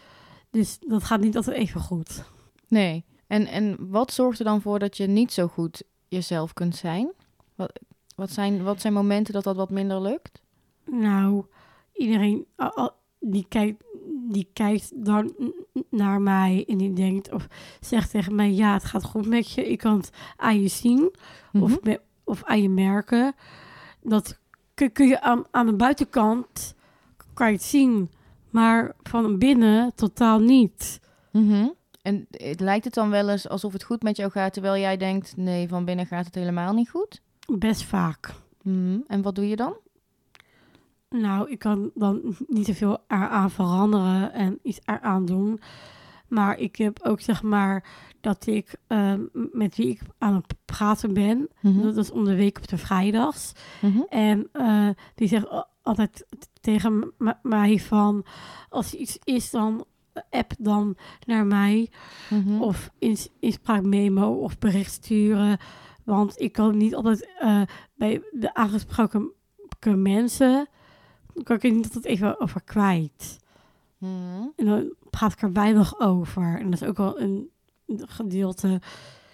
[0.51, 2.25] Dus dat gaat niet altijd even goed.
[2.69, 3.05] Nee.
[3.27, 7.13] En, en wat zorgt er dan voor dat je niet zo goed jezelf kunt zijn?
[7.55, 7.81] Wat,
[8.17, 10.43] wat, zijn, wat zijn momenten dat dat wat minder lukt?
[10.87, 11.45] Nou,
[11.93, 12.47] iedereen
[13.21, 13.85] die kijkt,
[14.31, 15.35] die kijkt dan
[15.91, 17.47] naar mij en die denkt of
[17.81, 19.71] zegt tegen mij: Ja, het gaat goed met je.
[19.71, 21.15] Ik kan het aan je zien
[21.53, 21.65] Mhm.
[21.65, 23.35] of, me- of aan je merken.
[24.03, 24.40] Dat
[24.81, 26.75] kun, kun je aan, aan de buitenkant
[27.35, 28.11] kan je het zien,
[28.51, 31.01] maar van binnen totaal niet.
[31.33, 31.69] Mhm.
[32.03, 34.97] En het lijkt het dan wel eens alsof het goed met jou gaat, terwijl jij
[34.97, 37.21] denkt: nee, van binnen gaat het helemaal niet goed?
[37.47, 38.35] Best vaak.
[38.63, 38.99] Mhm.
[39.07, 39.75] En wat doe je dan?
[41.09, 45.61] Nou, ik kan dan niet te veel eraan veranderen en iets eraan doen.
[46.29, 47.85] Maar ik heb ook zeg maar
[48.21, 51.49] dat ik ehm, met wie ik aan het praten ben.
[51.61, 51.83] Mhm.
[51.83, 53.53] Dat is om de week op de vrijdags.
[53.81, 54.01] Mhm.
[54.09, 55.47] En eh, die zegt
[55.83, 56.27] altijd
[56.61, 58.25] tegen mij van...
[58.69, 59.85] Als er iets is, dan
[60.31, 61.91] app dan naar mij.
[62.31, 62.63] Mhm.
[62.63, 65.59] Of ins inspraakmemo of bericht sturen.
[66.05, 67.63] Want ik kan niet altijd eh,
[67.95, 69.31] bij de aangesproken
[69.79, 70.69] ke- mensen...
[71.43, 73.39] Kan ik er niet altijd even over kwijt.
[74.57, 76.59] En dan praat ik er weinig over.
[76.59, 77.49] En dat is ook wel een
[77.97, 78.81] gedeelte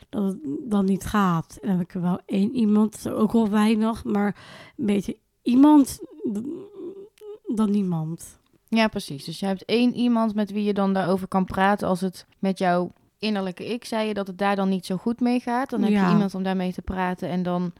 [0.08, 0.38] dat het
[0.70, 1.58] dan niet gaat.
[1.62, 4.36] En dan heb ik er wel één iemand, ook wel weinig, maar
[4.76, 5.98] beter iemand
[6.32, 6.40] d-
[7.54, 8.38] dan niemand.
[8.68, 9.24] Ja, precies.
[9.24, 12.58] Dus je hebt één iemand met wie je dan daarover kan praten als het met
[12.58, 15.70] jouw innerlijke ik, zei je, dat het daar dan niet zo goed mee gaat.
[15.70, 16.06] Dan heb Ja.
[16.06, 17.72] je iemand om daarmee te praten en dan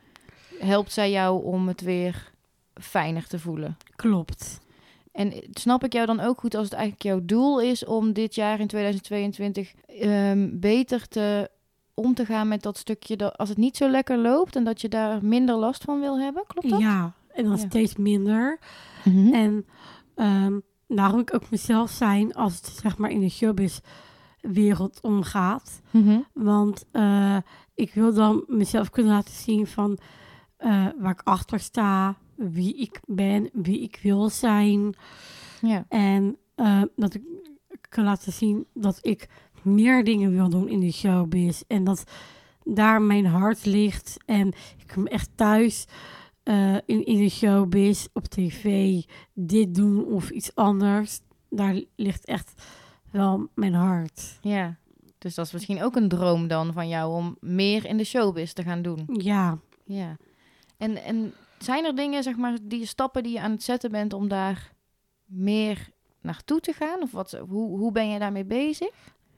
[0.58, 2.32] helpt zij jou om het weer
[2.74, 3.76] fijner te voelen.
[3.96, 4.60] Klopt.
[5.16, 8.34] En snap ik jou dan ook goed als het eigenlijk jouw doel is om dit
[8.34, 11.50] jaar in 2022 ehm, beter te
[11.94, 14.80] om te gaan met dat stukje dat als het niet zo lekker loopt en dat
[14.80, 16.44] je daar minder last van wil hebben?
[16.46, 16.80] Klopt dat?
[16.80, 17.58] Ja, en dan Ja.
[17.58, 18.58] steeds minder.
[19.04, 19.32] Mhm.
[19.34, 19.66] En
[20.86, 25.80] nou wil ik ook mezelf zijn als het zeg maar in de showbiz-wereld omgaat.
[25.90, 26.18] Mhm.
[26.32, 27.36] Want eh,
[27.74, 29.98] ik wil dan mezelf kunnen laten zien van
[30.56, 34.94] eh, waar ik achter sta, wie ik ben, wie ik wil zijn.
[35.60, 35.84] Ja.
[35.88, 37.22] En eh, dat ik
[37.88, 39.28] kan laten zien dat ik
[39.62, 41.62] meer dingen wil doen in de showbiz.
[41.66, 42.04] En dat
[42.64, 44.16] daar mijn hart ligt.
[44.26, 45.86] En ik kom echt thuis
[46.42, 51.20] eh, in, in de showbiz, op tv, dit doen of iets anders.
[51.50, 52.62] Daar ligt echt
[53.10, 54.38] wel mijn hart.
[54.40, 54.76] ja.
[55.18, 58.52] Dus dat is misschien ook een droom dan van jou om meer in de showbiz
[58.52, 59.08] te gaan doen.
[59.12, 60.16] Ja, Ja.
[60.76, 64.12] En, en zijn er dingen, zeg maar, die stappen die je aan het zetten bent
[64.12, 64.72] om daar
[65.24, 65.88] meer
[66.20, 67.02] naartoe te gaan?
[67.02, 68.90] Of wat, hoe, hoe ben je daarmee bezig?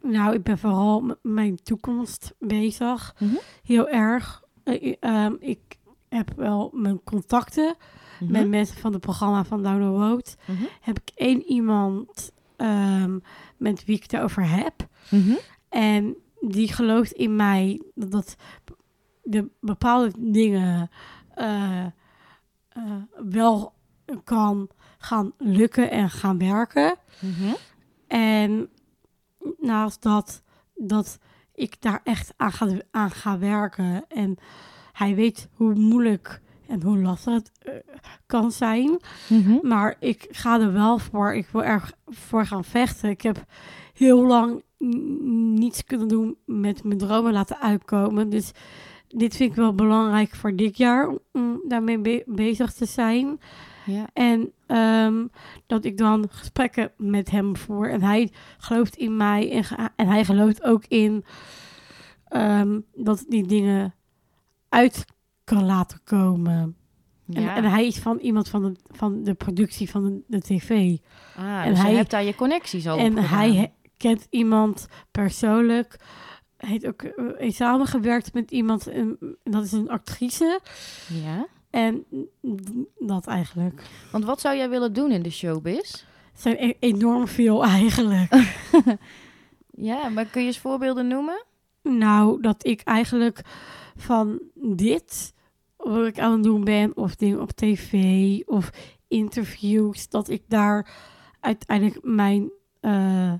[0.02, 3.14] nou, ik ben vooral met mijn toekomst bezig.
[3.18, 3.34] Mhm.
[3.62, 4.42] Heel erg.
[4.64, 5.60] Eh, ehm, ik
[6.08, 7.76] heb wel mijn contacten
[8.20, 8.32] Mhm.
[8.32, 10.36] met mensen van het programma van Down the Road.
[10.46, 10.62] Mhm.
[10.80, 13.18] Heb ik één iemand ehm,
[13.56, 14.74] met wie ik het over heb.
[15.68, 18.36] En die gelooft in mij dat, dat
[19.22, 20.90] de bepaalde dingen
[21.34, 21.86] eh,
[22.78, 23.72] eh, wel
[24.24, 26.96] kan gaan lukken en gaan werken.
[27.20, 27.54] Mhm.
[28.06, 28.68] En
[29.58, 30.42] naast dat,
[30.74, 31.18] dat
[31.54, 34.04] ik daar echt aan ga, aan ga werken.
[34.08, 34.36] En
[34.92, 37.72] hij weet hoe moeilijk en hoe lastig het eh,
[38.26, 39.00] kan zijn.
[39.28, 39.58] Mhm.
[39.62, 41.34] Maar ik ga er wel voor.
[41.34, 43.10] Ik wil er voor gaan vechten.
[43.10, 43.44] Ik heb
[43.94, 44.62] heel lang
[45.58, 48.28] niets kunnen doen met mijn dromen laten uitkomen.
[48.28, 48.52] Dus
[49.08, 53.40] dit vind ik wel belangrijk voor dit jaar om daarmee be- bezig te zijn.
[53.86, 54.06] Ja.
[54.12, 55.26] En ehm,
[55.66, 57.90] dat ik dan gesprekken met hem voer.
[57.90, 59.50] En hij gelooft in mij.
[59.52, 61.24] En, en hij gelooft ook in
[62.28, 63.94] ehm, dat die dingen
[64.68, 65.04] uit
[65.44, 66.76] kan laten komen.
[67.32, 67.56] En, Ja.
[67.56, 70.96] en hij is van iemand van de, van de productie van de, de tv.
[71.36, 75.96] ah, en dus hij- je hebt daar je connecties al en hij kent iemand persoonlijk.
[76.58, 78.86] Heeft ook eh, heeft samengewerkt met iemand.
[78.86, 80.60] En, en dat is een actrice.
[81.24, 81.46] Ja.
[81.70, 82.04] En
[82.98, 83.82] dat eigenlijk.
[84.12, 85.90] Want wat zou jij willen doen in de showbiz?
[86.32, 88.32] Het zijn e- enorm veel eigenlijk.
[89.80, 91.44] Ja, maar kun je eens voorbeelden noemen?
[91.82, 93.40] nou, dat ik eigenlijk
[93.96, 95.34] van dit,
[95.76, 97.92] wat ik aan het doen ben, of dingen op tv,
[98.46, 98.70] of
[99.08, 100.90] interviews, dat ik daar
[101.40, 103.32] uiteindelijk mijn eh,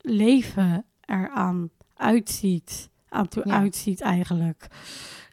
[0.00, 1.70] leven eraan
[2.02, 2.90] uitziet.
[3.08, 3.52] Aan toe Ja.
[3.58, 4.66] uitziet eigenlijk.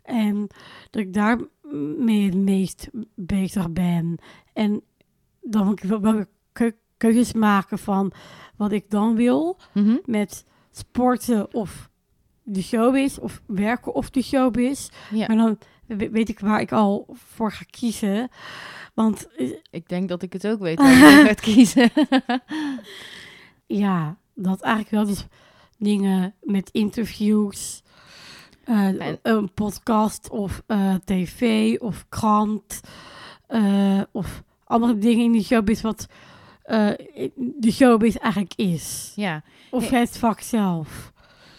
[0.04, 0.48] En
[0.90, 1.40] dat ik daar
[1.98, 4.18] mee het meest bezig ben.
[4.54, 4.82] En
[5.42, 6.26] dan moet ik wel
[6.98, 8.12] keuzes maken van
[8.56, 9.98] wat ik dan wil Mhm.
[10.06, 11.90] met sporten of
[12.44, 14.90] de showbiz, of werken of de showbiz.
[15.12, 15.28] Ja.
[15.28, 18.30] Maar dan we- weet ik waar ik al voor ga kiezen.
[18.94, 21.90] Want eh, Ik denk dat ik het ook weet waar je gaat kiezen.
[23.84, 25.26] ja, dat eigenlijk wel dus
[25.80, 27.84] dingen met interviews,
[28.64, 32.82] eh, En- een podcast of eh, tv of krant
[33.48, 36.08] eh, of andere dingen in de showbiz wat
[37.36, 39.12] de showbiz eigenlijk is.
[39.16, 39.44] ja.
[39.72, 41.12] Of het vak zelf.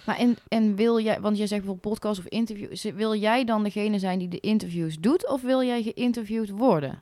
[0.06, 3.62] Maar en, en wil jij, want jij zegt bijvoorbeeld podcast of interviews, wil jij dan
[3.62, 6.98] degene zijn die de interviews doet of wil jij geïnterviewd worden?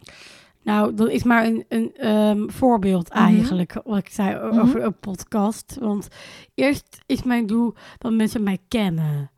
[0.68, 3.18] Nou, dat is maar een, een ehm, voorbeeld Mhm.
[3.18, 4.59] eigenlijk, wat ik zei Mhm.
[4.61, 5.76] over een podcast.
[5.81, 6.09] Want
[6.54, 9.31] eerst is mijn doel dat mensen mij kennen.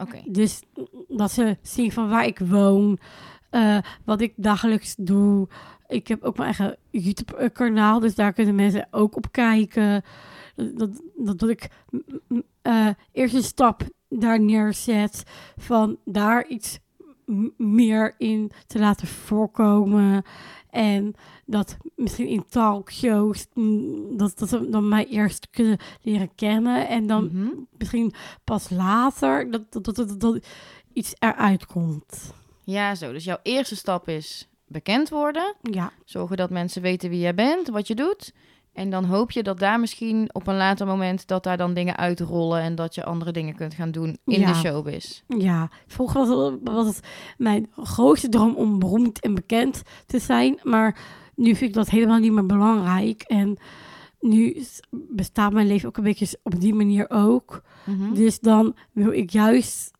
[0.00, 0.22] Oké.
[0.24, 0.62] Dus
[1.08, 2.98] dat ze zien van waar ik woon,
[3.50, 5.48] eh, wat ik dagelijks doe.
[5.86, 10.02] Ik heb ook mijn eigen YouTube-kanaal, dus daar kunnen mensen ook op kijken.
[10.54, 11.68] Dat, dat, ik
[12.62, 15.22] eh, eerst een stap daar neerzet
[15.56, 16.78] van daar iets
[17.56, 20.22] meer in te laten voorkomen.
[20.70, 21.14] En
[21.46, 26.88] dat misschien in talkshows, mm, dat, dat ze dan mij eerst kunnen leren kennen.
[26.88, 27.48] En dan Mhm.
[27.78, 28.12] misschien
[28.44, 30.46] pas later dat, dat, dat, dat, dat
[30.92, 32.32] iets eruit komt.
[32.64, 33.12] Ja, zo.
[33.12, 35.54] Dus jouw eerste stap is bekend worden.
[35.62, 38.32] Ja, Zorgen dat mensen weten wie jij bent, wat je doet.
[38.78, 41.96] En dan hoop je dat daar misschien op een later moment dat daar dan dingen
[41.96, 44.46] uitrollen en dat je andere dingen kunt gaan doen in Ja.
[44.52, 45.22] de showbiz.
[45.26, 45.70] ja.
[45.86, 47.00] Vroeger was was het
[47.36, 50.60] mijn grootste droom om beroemd en bekend te zijn.
[50.62, 50.98] Maar
[51.34, 53.22] nu vind ik dat helemaal niet meer belangrijk.
[53.22, 53.56] En
[54.20, 57.62] nu bestaat mijn leven ook een beetje op die manier ook.
[57.84, 58.14] Mhm.
[58.14, 59.90] Dus dan wil ik juist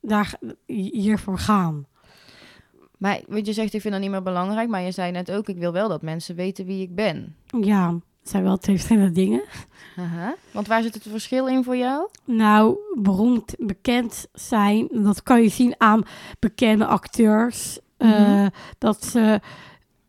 [0.00, 0.34] daar
[0.66, 1.86] hiervoor gaan.
[2.96, 4.68] Maar wat je zegt, ik vind dat niet meer belangrijk.
[4.68, 7.36] Maar je zei net ook, ik wil wel dat mensen weten wie ik ben.
[7.60, 9.42] Ja, het zijn wel twee verschillende dingen.
[9.96, 10.34] Aha.
[10.50, 12.08] Want waar zit het verschil in voor jou?
[12.24, 16.02] Nou, beroemd, bekend zijn, dat kan je zien aan
[16.38, 17.78] bekende acteurs.
[17.96, 18.48] eh, Mhm.
[18.78, 19.40] dat ze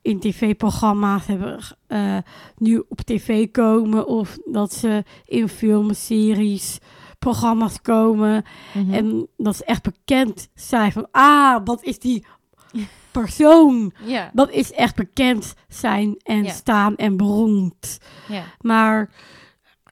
[0.02, 2.18] in tv-programma's hebben eh,
[2.58, 6.78] nu op tv komen of dat ze in films, series,
[7.20, 8.94] programma's komen Mhm.
[8.94, 12.26] en dat ze echt bekend zijn van ah, wat is die
[13.12, 13.94] persoon?
[14.06, 16.52] ja, Dat is echt bekend zijn en Ja.
[16.52, 18.00] staan en beroemd.
[18.28, 18.44] ja.
[18.62, 19.10] Maar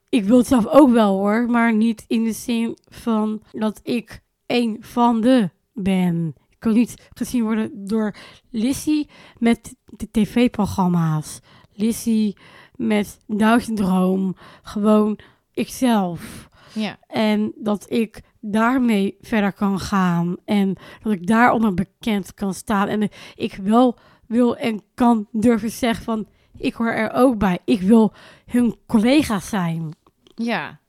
[0.09, 4.21] ik wil het zelf ook wel hoor, maar niet in de zin van dat ik
[4.45, 6.33] een van de ben.
[6.49, 8.15] Ik wil niet gezien worden door
[8.49, 9.05] Lissy
[9.37, 11.39] met de tv-programma's.
[11.73, 12.33] Lissy
[12.75, 14.35] met Down-syndroom.
[14.61, 15.19] Gewoon
[15.53, 16.47] ikzelf.
[16.73, 16.97] ja.
[17.07, 20.37] En dat ik daarmee verder kan gaan.
[20.45, 22.87] En dat ik daaronder bekend kan staan.
[22.87, 26.27] En ik wel wil en kan durven zeggen van...
[26.57, 27.59] Ik hoor er ook bij.
[27.65, 28.13] Ik wil
[28.45, 29.95] hun collega zijn.
[30.35, 30.79] Ja,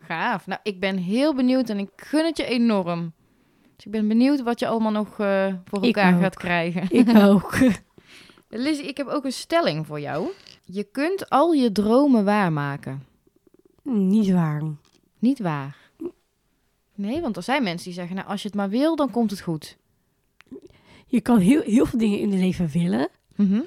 [0.00, 0.46] gaaf.
[0.46, 3.12] Nou, ik ben heel benieuwd en ik gun het je enorm.
[3.76, 6.86] Dus ik ben benieuwd wat je allemaal nog eh, voor elkaar gaat krijgen.
[6.88, 7.58] Ik ook.
[8.48, 10.28] Lizzie, ik heb ook een stelling voor jou.
[10.64, 13.04] Je kunt al je dromen waarmaken.
[13.82, 14.62] Niet waar.
[15.18, 15.76] Niet waar.
[17.00, 19.30] Nee, want er zijn mensen die zeggen, nou, als je het maar wil, dan komt
[19.30, 19.76] het goed.
[21.06, 23.08] Je kan heel, heel veel dingen in het leven willen.
[23.36, 23.60] Mhm.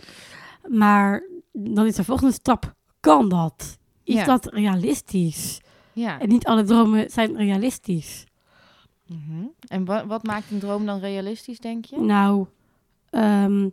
[0.67, 2.73] Maar dan is de volgende stap.
[2.99, 3.77] Kan dat?
[4.03, 4.25] Is Ja.
[4.25, 5.61] dat realistisch?
[5.93, 6.19] Ja.
[6.19, 8.25] En niet alle dromen zijn realistisch.
[9.07, 9.45] Mhm.
[9.67, 11.99] En wa- wat maakt een droom dan realistisch, denk je?
[11.99, 12.45] Nou,
[13.09, 13.69] ehm,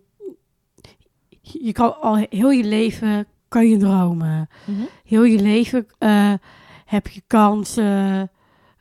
[1.41, 4.49] je kan al heel je leven kan je dromen.
[4.67, 4.81] Mhm.
[5.05, 6.33] Heel je leven eh,
[6.85, 8.31] heb je kansen,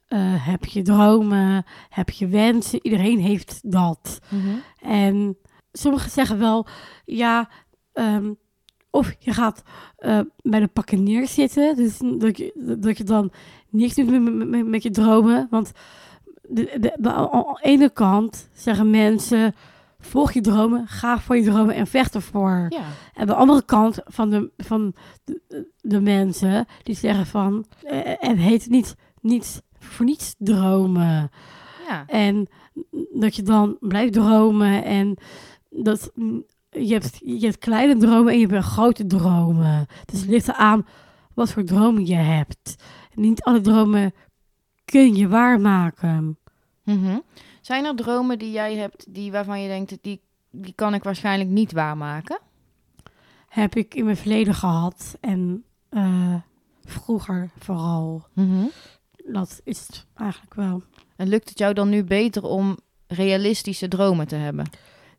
[0.09, 2.79] eh, heb je dromen, heb je wensen.
[2.81, 4.19] Iedereen heeft dat.
[4.29, 4.55] Mhm.
[4.91, 5.37] En
[5.71, 6.67] sommigen zeggen wel,
[7.05, 7.49] ja,
[7.93, 8.33] ehm,
[8.89, 9.63] of je gaat
[9.97, 11.75] eh, bij de pakken neerzitten.
[11.75, 13.31] Dus dat je, dat je dan
[13.69, 14.09] niks doet
[14.49, 15.47] met, met, je dromen.
[15.49, 15.71] Want
[16.41, 19.55] de, de, de- aan de ene kant zeggen mensen,
[19.99, 22.65] volg je dromen, ga voor je dromen en vecht ervoor.
[22.69, 22.83] Ja.
[23.13, 24.93] En de andere kant van de, van
[25.23, 31.31] de, de mensen, die zeggen van, eh, het heet niet, niet voor niets dromen.
[31.87, 32.05] Ja.
[32.07, 32.47] En
[33.13, 35.17] dat je dan blijft dromen en
[35.69, 36.11] dat
[36.69, 39.87] je hebt, je hebt kleine dromen en je hebt grote dromen.
[40.05, 40.85] Dus het ligt eraan
[41.33, 42.75] wat voor dromen je hebt.
[43.13, 44.13] Niet alle dromen
[44.85, 46.37] kun je waarmaken.
[46.83, 47.19] Mhm.
[47.61, 51.49] Zijn er dromen die jij hebt die, waarvan je denkt, die, die kan ik waarschijnlijk
[51.49, 52.39] niet waarmaken?
[53.47, 56.35] Heb ik in mijn verleden gehad en eh,
[56.85, 58.27] vroeger vooral.
[58.33, 58.65] Mhm.
[59.31, 60.83] Dat is het eigenlijk wel.
[61.15, 64.69] En lukt het jou dan nu beter om realistische dromen te hebben?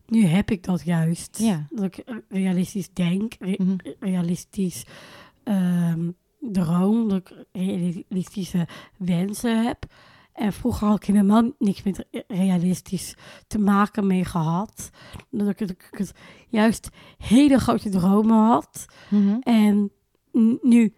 [0.07, 1.37] Nu heb ik dat juist.
[1.37, 1.67] Ja.
[1.69, 3.75] Dat ik realistisch denk, re- Mhm.
[3.99, 4.85] realistisch
[5.43, 9.85] ehm, droom, dat ik realistische wensen heb.
[10.33, 13.15] En vroeger had ik helemaal niks met re- realistisch
[13.47, 14.89] te maken mee gehad.
[15.29, 16.11] Dat ik, het
[16.47, 18.85] juist hele grote dromen had.
[19.09, 19.35] Mhm.
[19.41, 19.91] En
[20.61, 20.93] nu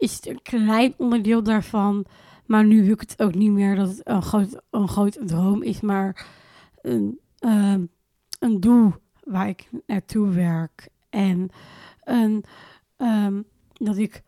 [0.00, 2.04] is het een klein onderdeel daarvan.
[2.46, 5.62] Maar nu wil ik het ook niet meer dat het een groot, een groot droom
[5.62, 6.26] is, maar
[6.82, 7.84] een, ehm,
[8.38, 8.92] een doel
[9.24, 10.88] waar ik naartoe werk.
[11.10, 11.50] En
[12.04, 12.44] een,
[12.96, 14.22] ehm, dat ik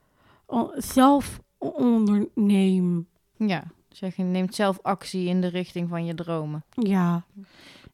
[0.76, 3.08] zelf onderneem.
[3.36, 6.64] Ja, zeg je neemt zelf actie in de richting van je dromen.
[6.68, 7.24] Ja,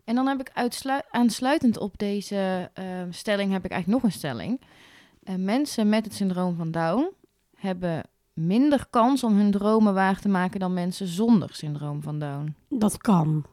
[0.05, 0.51] En dan heb ik
[1.11, 4.61] aansluitend op deze ehm, stelling heb ik eigenlijk nog een stelling.
[5.23, 7.17] Eh, mensen met het syndroom van Down
[7.59, 12.55] hebben minder kans om hun dromen waar te maken dan mensen zonder syndroom van Down.
[12.69, 13.45] dat kan.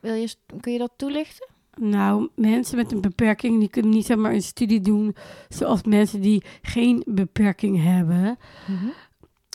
[0.00, 1.48] Wil je, kun je dat toelichten?
[1.76, 5.16] Nou, mensen met een beperking die kunnen niet zomaar een studie doen
[5.48, 8.38] zoals mensen die geen beperking hebben.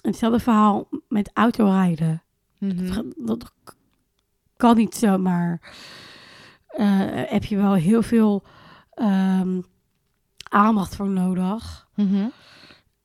[0.01, 2.23] Hetzelfde verhaal met autorijden.
[2.57, 3.03] Mhm.
[3.15, 3.53] Dat,
[4.57, 5.75] kan niet zomaar.
[6.67, 8.43] Eh heb je wel heel veel
[8.93, 9.61] ehm,
[10.49, 11.87] aandacht voor nodig.
[11.95, 12.27] Mhm.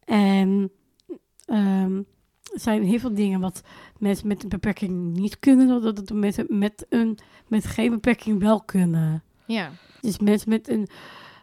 [0.05, 0.71] En
[1.47, 1.97] ehm,
[2.53, 3.63] er zijn heel veel dingen wat
[3.99, 8.63] mensen met een beperking niet kunnen, dat dat mensen met, een, met geen beperking wel
[8.63, 9.23] kunnen.
[9.47, 9.71] Ja.
[10.01, 10.89] Dus mensen met een,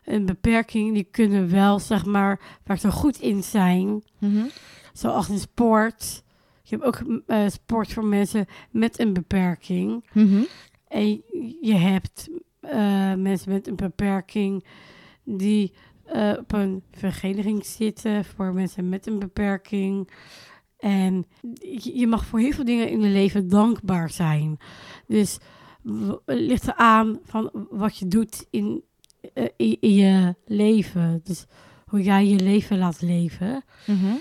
[0.06, 4.46] een beperking, die kunnen wel, zeg maar, waar ze goed in zijn, Mhm.
[4.94, 6.24] zoals in sport.
[6.64, 10.06] Je hebt ook eh, sport voor mensen met een beperking.
[10.14, 10.42] Mhm.
[10.88, 11.22] En
[11.62, 12.30] je hebt
[12.60, 14.66] eh, mensen met een beperking
[15.24, 15.74] die
[16.12, 20.10] eh, op een vereniging zitten voor mensen met een beperking.
[20.78, 21.26] En
[21.78, 24.58] je mag voor heel veel dingen in je leven dankbaar zijn.
[25.08, 25.38] Dus
[26.26, 28.84] het ligt eraan van wat je doet in,
[29.34, 31.22] eh, in, in je leven.
[31.24, 31.46] Dus
[31.86, 33.64] hoe jij je leven laat leven.
[33.88, 34.16] Mhm.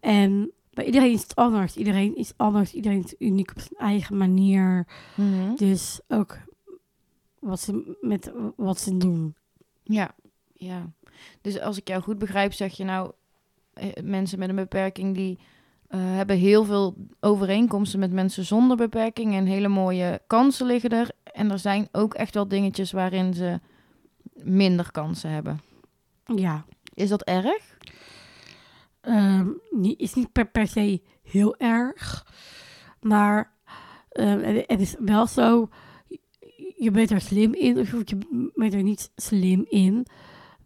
[0.00, 1.76] En bij iedereen is het anders.
[1.76, 2.72] Iedereen is anders.
[2.72, 4.86] Iedereen is uniek op zijn eigen manier.
[5.16, 5.54] Mhm.
[5.54, 6.38] Dus ook
[7.38, 9.34] wat ze met wat ze doen.
[9.82, 10.14] Ja.
[10.52, 10.92] Ja.
[11.40, 13.12] Dus als ik jou goed begrijp, zeg je nou...
[13.74, 15.38] eh, mensen met een beperking die
[15.88, 19.34] eh, hebben heel veel overeenkomsten met mensen zonder beperking.
[19.34, 21.10] En hele mooie kansen liggen er.
[21.22, 23.60] En er zijn ook echt wel dingetjes waarin ze
[24.32, 25.60] minder kansen hebben.
[26.34, 26.64] Ja.
[26.94, 27.78] Is dat erg?
[29.70, 32.26] Niet, is niet per, per se heel erg.
[33.00, 33.52] Maar
[34.10, 35.68] ehm, het, het is wel zo.
[36.76, 40.06] Je bent er slim in, of je bent er niet slim in.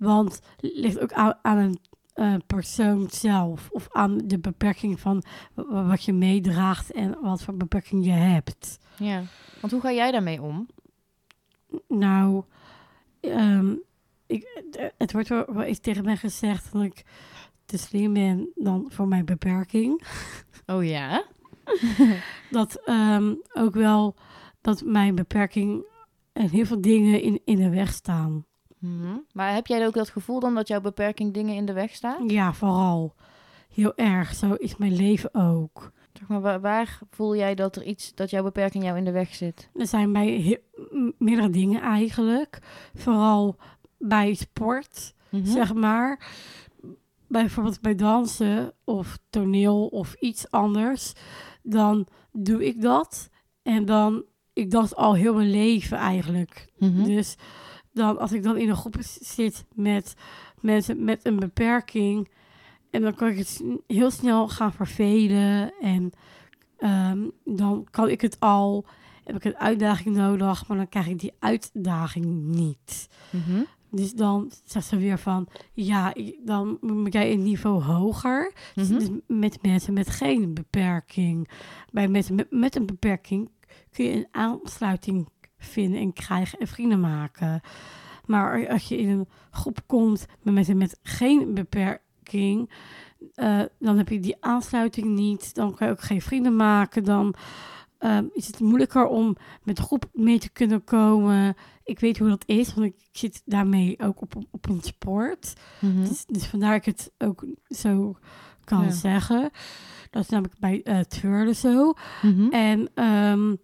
[0.01, 1.78] Want het ligt ook aan, aan een
[2.14, 3.68] eh, persoon zelf.
[3.70, 5.22] Of aan de beperking van
[5.55, 8.78] wa- wat je meedraagt en wat voor beperking je hebt.
[8.96, 9.22] Ja.
[9.61, 10.66] Want hoe ga jij daarmee om?
[11.88, 12.44] Nou,
[13.20, 13.74] ehm,
[14.26, 14.62] ik,
[14.98, 17.05] het wordt wel, wel eens tegen mij gezegd dat ik
[17.64, 20.03] te slim ben dan voor mijn beperking.
[20.66, 21.24] Oh ja?
[22.51, 24.16] dat ehm, ook wel
[24.61, 25.84] dat mijn beperking
[26.32, 28.44] en heel veel dingen in, in de weg staan.
[28.81, 29.16] Mhm.
[29.33, 32.31] Maar heb jij ook dat gevoel dan dat jouw beperking dingen in de weg staat?
[32.31, 33.14] Ja, vooral.
[33.74, 34.35] Heel erg.
[34.35, 35.93] Zo is mijn leven ook.
[36.12, 39.11] Zeg maar, waar, waar voel jij dat er iets, dat jouw beperking jou in de
[39.12, 39.68] weg zit?
[39.74, 40.61] Er zijn bij
[41.18, 42.59] meerdere dingen eigenlijk.
[42.95, 43.57] Vooral
[43.99, 45.45] bij sport, Mhm.
[45.45, 46.28] zeg maar.
[47.26, 51.12] Bijvoorbeeld bij dansen of toneel of iets anders.
[51.62, 53.28] Dan doe ik dat.
[53.62, 56.72] En dan, ik dans al heel mijn leven eigenlijk.
[56.78, 57.05] Mhm.
[57.05, 57.37] Dus
[57.93, 60.14] dan, als ik dan in een groep zit met
[60.61, 62.28] mensen met een beperking,
[62.91, 65.72] en dan kan ik het heel snel gaan vervelen.
[65.80, 66.12] En
[66.78, 68.84] ehm, dan kan ik het al,
[69.24, 73.09] heb ik een uitdaging nodig, maar dan krijg ik die uitdaging niet.
[73.30, 73.62] Mhm.
[73.91, 76.14] Dus dan zegt ze weer van, ja,
[76.45, 78.53] dan moet jij een niveau hoger.
[78.74, 78.88] Mhm.
[78.88, 81.51] Dus met mensen met geen beperking.
[81.93, 83.51] Bij mensen met, met een beperking
[83.93, 85.28] kun je een aansluiting
[85.61, 87.61] vinden en krijgen en vrienden maken.
[88.26, 92.70] Maar als je in een groep komt met mensen met geen beperking,
[93.34, 95.54] eh, dan heb je die aansluiting niet.
[95.54, 97.04] Dan kan je ook geen vrienden maken.
[97.04, 97.34] Dan
[97.98, 101.54] ehm, is het moeilijker om met de groep mee te kunnen komen.
[101.84, 105.52] Ik weet hoe dat is, want ik zit daarmee ook op, op een sport.
[105.80, 106.00] Mhm.
[106.00, 108.16] Dus, dus vandaar ik het ook zo
[108.64, 108.90] kan Ja.
[108.90, 109.50] zeggen.
[110.11, 111.94] Dat is namelijk bij twirlen zo.
[112.22, 112.48] Mhm.
[112.50, 113.54] En ehm,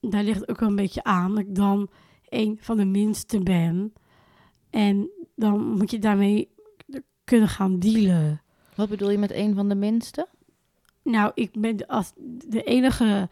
[0.00, 1.88] daar ligt ook wel een beetje aan dat ik dan
[2.28, 3.92] een van de minste ben.
[4.70, 6.48] En dan moet je daarmee
[7.24, 8.42] kunnen gaan dealen.
[8.74, 10.28] Wat bedoel je met een van de minste?
[11.02, 12.12] Nou, ik ben als
[12.48, 13.28] de enige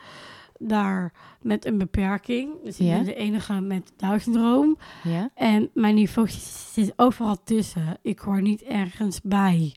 [0.58, 1.12] daar
[1.42, 2.62] met een beperking.
[2.64, 2.94] Dus ik Ja.
[2.96, 4.78] ben de enige met Down-syndroom.
[5.02, 5.30] Ja.
[5.34, 6.28] En mijn niveau
[6.72, 7.98] zit overal tussen.
[8.02, 9.74] Ik hoor niet ergens bij.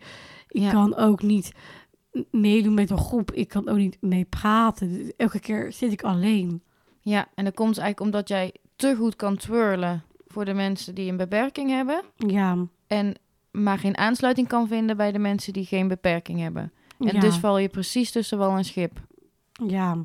[0.47, 0.71] Ik Ja.
[0.71, 1.51] kan ook niet
[2.31, 3.31] meedoen met een groep.
[3.31, 4.89] Ik kan ook niet mee praten.
[4.93, 6.63] Dus elke keer zit ik alleen.
[7.10, 11.12] Ja, en dat komt eigenlijk omdat jij te goed kan twirlen voor de mensen die
[11.12, 12.01] een beperking hebben.
[12.16, 12.57] Ja.
[12.88, 13.16] En
[13.51, 16.72] maar geen aansluiting kan vinden bij de mensen die geen beperking hebben.
[16.99, 18.99] En ja, dus val je precies tussen wal en schip.
[19.68, 19.97] ja.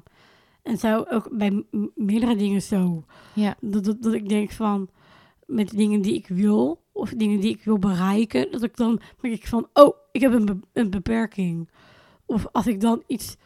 [0.62, 3.04] En zo ook bij meerdere dingen zo.
[3.32, 3.56] Ja.
[3.60, 4.88] Dat, dat, dat ik denk van,
[5.46, 9.34] met dingen die ik wil, of dingen die ik wil bereiken, dat ik dan denk
[9.34, 11.68] ik van, oh, ik heb een, be- een beperking.
[12.26, 13.36] Of als ik dan iets,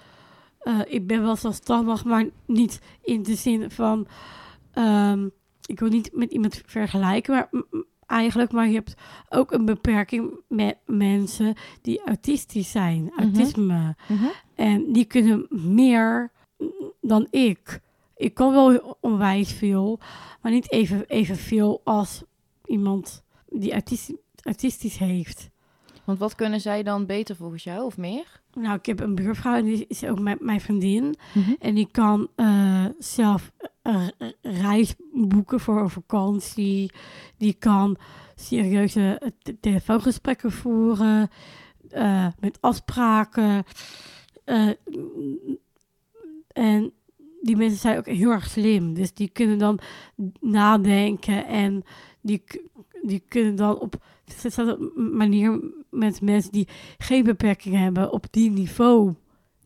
[0.69, 4.07] eh, ik ben wel zelfstandig, maar niet in de zin van,
[4.73, 5.29] ehm,
[5.67, 7.63] ik wil niet met iemand vergelijken, maar
[8.07, 8.95] eigenlijk, maar je hebt
[9.29, 13.97] ook een beperking met mensen die autistisch zijn, autisme.
[14.09, 14.25] Mhm.
[14.55, 16.33] En die kunnen meer
[17.01, 17.81] dan ik.
[18.17, 19.99] Ik kan wel onwijs veel,
[20.43, 22.23] maar niet even, evenveel als
[22.65, 25.51] iemand die autistisch, autistisch heeft.
[26.05, 28.41] Want wat kunnen zij dan beter volgens jou of meer?
[28.61, 31.15] Nou, ik heb een buurvrouw en die is ook mijn, mijn vriendin.
[31.59, 33.53] En die kan eh, zelf
[33.83, 34.07] eh,
[34.43, 36.93] reis boeken voor een vakantie.
[37.37, 37.97] Die kan
[38.35, 41.31] serieuze eh, te- telefoongesprekken voeren.
[42.41, 43.65] met afspraken.
[46.53, 46.93] En
[47.43, 48.95] die mensen zijn ook heel erg slim.
[48.95, 49.79] Dus die kunnen dan
[50.41, 51.47] nadenken.
[51.47, 51.83] En
[52.21, 52.43] die,
[53.03, 54.05] die kunnen dan op
[54.43, 55.61] dezelfde manier
[55.91, 56.69] met mensen die
[56.99, 58.13] geen beperking hebben.
[58.13, 59.15] Op die niveau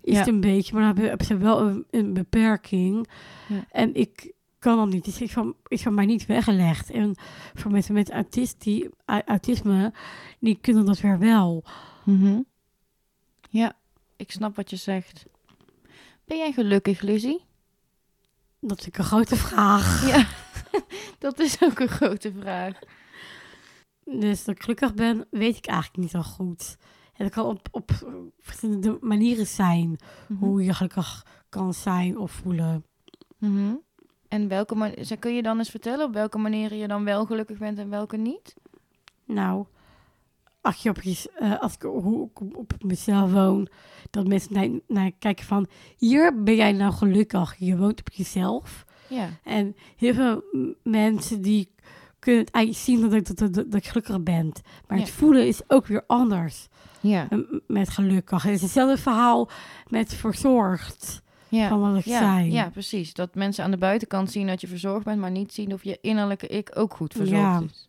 [0.01, 0.19] is Ja.
[0.19, 0.75] het een beetje.
[0.75, 3.09] Maar dan hebben, ze wel een, een beperking.
[3.49, 3.65] Ja.
[3.71, 5.05] En ik kan dat niet.
[5.05, 6.91] Dus is van, is van mij niet weggelegd.
[6.91, 7.15] En
[7.55, 9.93] voor mensen met autistie, autisme,
[10.41, 11.65] die kunnen dat weer wel.
[12.05, 12.41] Mhm.
[13.51, 13.73] Ja,
[14.17, 15.25] ik snap wat je zegt.
[16.25, 17.41] Ben jij gelukkig, Lizzie?
[18.61, 20.07] Dat is een grote vraag.
[20.09, 20.27] Ja,
[21.19, 22.79] dat is ook een grote vraag.
[24.05, 26.77] Dus dat ik gelukkig ben, weet ik eigenlijk niet zo goed.
[27.13, 27.91] En dat kan op, op
[28.41, 29.99] verschillende manieren zijn.
[30.29, 30.45] Mhm.
[30.45, 32.85] Hoe je gelukkig kan zijn of voelen.
[33.39, 33.75] Mhm.
[34.29, 37.79] En welke kun je dan eens vertellen op welke manieren je dan wel gelukkig bent
[37.79, 38.55] en welke niet?
[39.25, 39.67] Nou,
[40.61, 43.69] als, je op eh, als ik hoe ik op, mezelf woon,
[44.11, 48.85] dat mensen naar, naar kijken van, hier ben jij nou gelukkig, je woont op jezelf.
[49.09, 50.43] Ja, En heel veel
[50.83, 51.75] mensen die
[52.23, 54.53] kunnen het eigenlijk zien dat, ik- dat, dat, dat, ik gelukkig ben.
[54.87, 56.69] Maar het voelen is ook weer anders
[57.01, 57.29] ja,
[57.67, 58.43] met gelukkig.
[58.43, 59.49] Het is hetzelfde verhaal
[59.89, 61.69] met verzorgd, ja.
[61.69, 62.53] van wat ik Ja, zei.
[62.53, 63.15] ja, precies.
[63.15, 65.99] Dat mensen aan de buitenkant zien dat je verzorgd bent, maar niet zien of je
[66.01, 67.63] innerlijke ik ook goed verzorgd Ja.
[67.71, 67.89] is.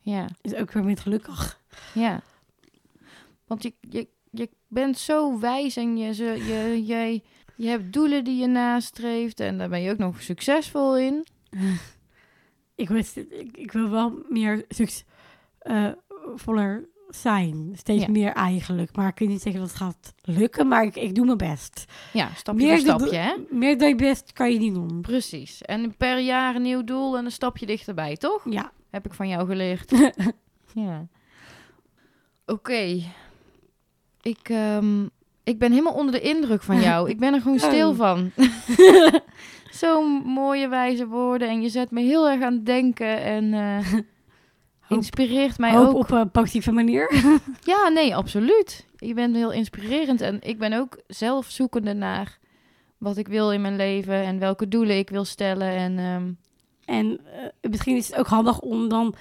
[0.00, 1.60] Ja, Is ook weer met gelukkig.
[1.94, 2.20] ja.
[3.46, 7.22] Want je, je, je bent zo wijs en je, ze- je, je,
[7.56, 11.26] je hebt doelen die je nastreeft en daar ben je ook nog succesvol in.
[12.80, 14.64] Ik, wist, ik, ik wil wel meer
[15.58, 15.86] eh,
[16.34, 17.72] voller zijn.
[17.76, 18.10] Steeds Ja.
[18.10, 18.96] meer eigenlijk.
[18.96, 21.84] Maar ik kan niet zeggen dat het gaat lukken, maar ik, ik doe mijn best.
[22.12, 23.34] Ja, stapje meer stapje, hè?
[23.50, 25.00] Meer dan je best kan je niet doen.
[25.00, 25.62] Precies.
[25.62, 28.42] En per jaar een nieuw doel en een stapje dichterbij, toch?
[28.50, 28.72] Ja.
[28.90, 29.90] Heb ik van jou geleerd.
[30.74, 31.06] ja.
[32.46, 33.02] Oké.
[34.22, 35.02] Ik, ehm,
[35.44, 37.08] ik ben helemaal onder de indruk van jou.
[37.10, 38.30] Ik ben er gewoon stil van.
[39.70, 41.48] Zo'n mooie wijze woorden.
[41.48, 43.22] En je zet me heel erg aan het denken.
[43.22, 43.92] En eh,
[44.98, 45.94] inspireert mij ook.
[45.94, 47.12] op een positieve manier.
[47.62, 48.86] Ja, nee, absoluut.
[48.96, 50.20] Je bent heel inspirerend.
[50.20, 52.38] En ik ben ook zelf zoekende naar
[52.98, 54.14] wat ik wil in mijn leven.
[54.14, 55.68] En welke doelen ik wil stellen.
[55.68, 56.32] En ehm,
[56.84, 57.20] En
[57.62, 59.14] eh, misschien is het ook handig om dan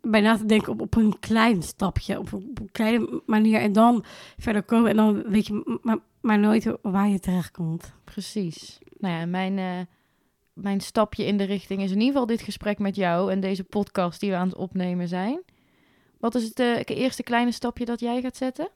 [0.00, 3.60] bij na te denken op, op een klein stapje, op, een- op een kleine manier
[3.60, 4.04] en dan
[4.38, 4.90] verder komen.
[4.90, 7.92] En dan weet je maar, maar nooit waar je terecht komt.
[8.04, 8.78] Precies.
[9.04, 9.86] Nou ja, mijn, eh,
[10.52, 13.64] mijn stapje in de richting is in ieder geval dit gesprek met jou en deze
[13.64, 15.42] podcast die we aan het opnemen zijn.
[16.18, 18.68] Wat is het eh, eerste kleine stapje dat jij gaat zetten?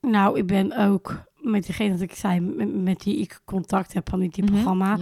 [0.00, 4.08] Nou, ik ben ook met diegene dat ik zei, met, met die ik contact heb
[4.08, 4.46] van dit Mhm.
[4.52, 4.98] programma.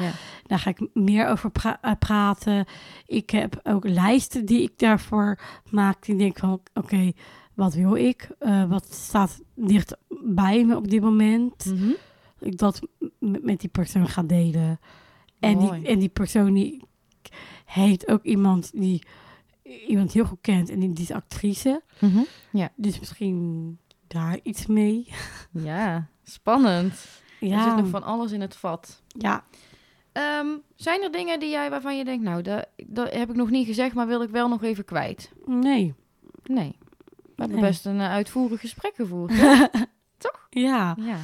[0.47, 2.65] Daar ga ik meer over pra- eh, praten.
[3.07, 5.39] Ik heb ook lijsten die ik daarvoor
[5.71, 6.05] maak.
[6.05, 7.13] Die denk van, oké,
[7.55, 8.29] wat wil ik?
[8.69, 11.65] Wat staat dicht bij me op dit moment?
[11.65, 11.91] Mhm.
[12.41, 12.81] Ik dat
[13.19, 14.81] met die persoon ga delen.
[15.41, 15.79] En Mooi.
[15.81, 16.83] die, en die persoon die
[17.65, 19.03] heet ook iemand die
[19.87, 21.83] iemand heel goed kent en die, die is actrice.
[22.01, 22.23] Mhm.
[22.77, 25.09] Dus misschien daar iets mee.
[25.53, 26.93] Ja, spannend.
[26.93, 29.03] Er zit Ja, nog van alles in het vat.
[29.09, 29.45] ja.
[30.13, 33.51] Ehm, zijn er dingen die jij waarvan je denkt, nou, dat, dat heb ik nog
[33.51, 35.33] niet gezegd, maar wil ik wel nog even kwijt?
[35.47, 35.95] nee.
[36.45, 36.77] Nee.
[37.11, 37.69] We hebben Nee.
[37.71, 39.33] best een eh, uitvoerig gesprek gevoerd.
[39.41, 39.67] hè?
[40.51, 40.97] Ja.
[41.01, 41.17] Ja.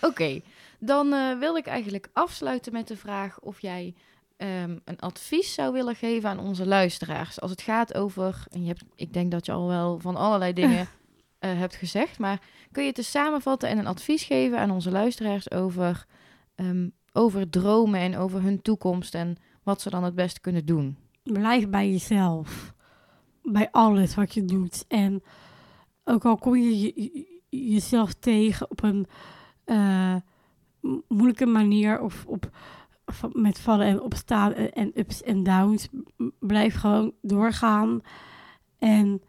[0.00, 0.40] Oké,
[0.78, 3.94] dan eh, wil ik eigenlijk afsluiten met de vraag of jij
[4.36, 7.40] ehm, een advies zou willen geven aan onze luisteraars.
[7.40, 10.52] Als het gaat over, en je hebt, ik denk dat je al wel van allerlei
[10.52, 10.88] dingen
[11.38, 12.40] eh, hebt gezegd, maar
[12.72, 16.06] kun je het eens samenvatten en een advies geven aan onze luisteraars over,
[16.54, 20.96] ehm, over dromen en over hun toekomst en wat ze dan het beste kunnen doen?
[21.22, 22.72] Blijf bij jezelf.
[23.42, 24.84] Bij alles wat je doet.
[24.88, 25.22] En
[26.04, 29.06] ook al kom je- jezelf tegen op een
[29.70, 30.16] eh,
[30.80, 32.50] mo- moeilijke manier of op,
[33.06, 35.88] van- met vallen en opstaan en, ups en downs,
[36.38, 38.00] blijf gewoon doorgaan.
[38.78, 39.22] En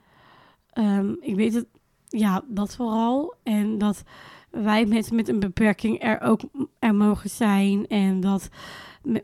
[0.69, 1.67] ehm, ik weet het,
[2.07, 3.33] ja, dat vooral.
[3.43, 4.03] En dat
[4.49, 6.41] wij mensen met een beperking er ook
[6.79, 7.87] er mogen zijn.
[7.87, 8.49] En dat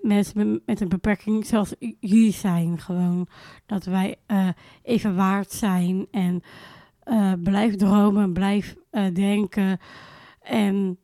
[0.01, 2.79] mensen met, een beperking zoals jullie zijn.
[2.79, 3.27] Gewoon
[3.65, 4.47] dat wij eh,
[4.83, 6.41] even waard zijn en
[6.99, 8.75] eh, blijf dromen, blijf
[9.13, 9.79] denken.
[10.41, 10.97] En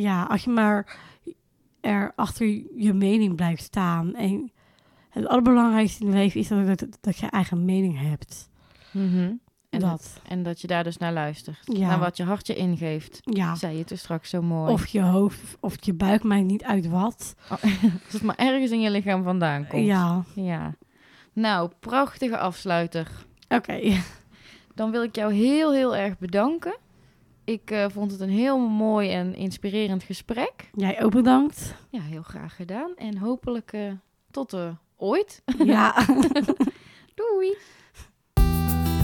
[0.00, 0.98] ja, als je maar
[1.80, 4.14] er achter je mening blijft staan.
[4.14, 4.52] En
[5.08, 8.50] het allerbelangrijkste in het leven is dat, dat, dat je eigen mening hebt.
[8.92, 9.40] En
[9.70, 9.80] dat.
[9.80, 10.20] dat.
[10.28, 11.58] en dat je daar dus naar luistert.
[11.64, 11.88] Ja.
[11.88, 13.20] Naar wat je hartje ingeeft.
[13.22, 13.54] Ja.
[13.54, 14.72] Zei je toen straks zo mooi.
[14.72, 17.34] Of je hoofd of je buik maakt niet uit wat.
[17.50, 19.86] Als het maar ergens in je lichaam vandaan komt.
[19.86, 20.74] Ja, Ja.
[21.32, 23.10] Nou, prachtige afsluiter.
[23.48, 23.80] oké.
[24.74, 26.76] Dan wil ik jou heel, heel erg bedanken.
[27.44, 30.70] Ik eh, vond het een heel mooi en inspirerend gesprek.
[30.74, 31.74] Jij ook bedankt.
[31.90, 32.92] Ja, heel graag gedaan.
[32.96, 33.92] En hopelijk eh,
[34.30, 35.42] tot eh, ooit.
[35.58, 35.94] Ja.
[37.20, 37.56] Doei!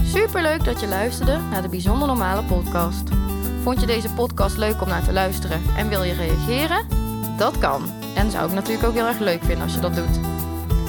[0.03, 3.09] Superleuk dat je luisterde naar de Bijzonder Normale podcast.
[3.61, 6.87] Vond je deze podcast leuk om naar te luisteren en wil je reageren?
[7.37, 7.83] Dat kan.
[8.15, 10.19] En zou ik natuurlijk ook heel erg leuk vinden als je dat doet.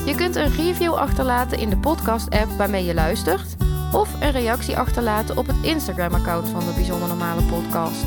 [0.07, 3.57] Je kunt een review achterlaten in de podcast-app waarmee je luistert,
[3.93, 8.05] of een reactie achterlaten op het Instagram-account van de Bijzonder Normale podcast.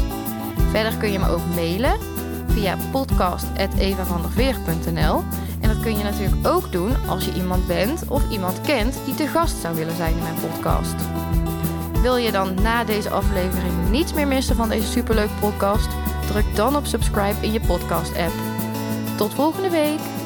[0.70, 1.98] Verder kun je me ook mailen
[2.48, 5.24] via podcast.evavanderveer.nl
[5.62, 9.16] en dat kun je natuurlijk ook doen als je iemand bent of iemand kent die
[9.16, 10.96] te gast zou willen zijn in mijn podcast.
[12.02, 15.88] Wil je dan na deze aflevering niets meer missen van deze superleuke podcast?
[16.28, 18.34] Druk dan op subscribe in je podcast app.
[19.18, 20.25] Tot volgende week!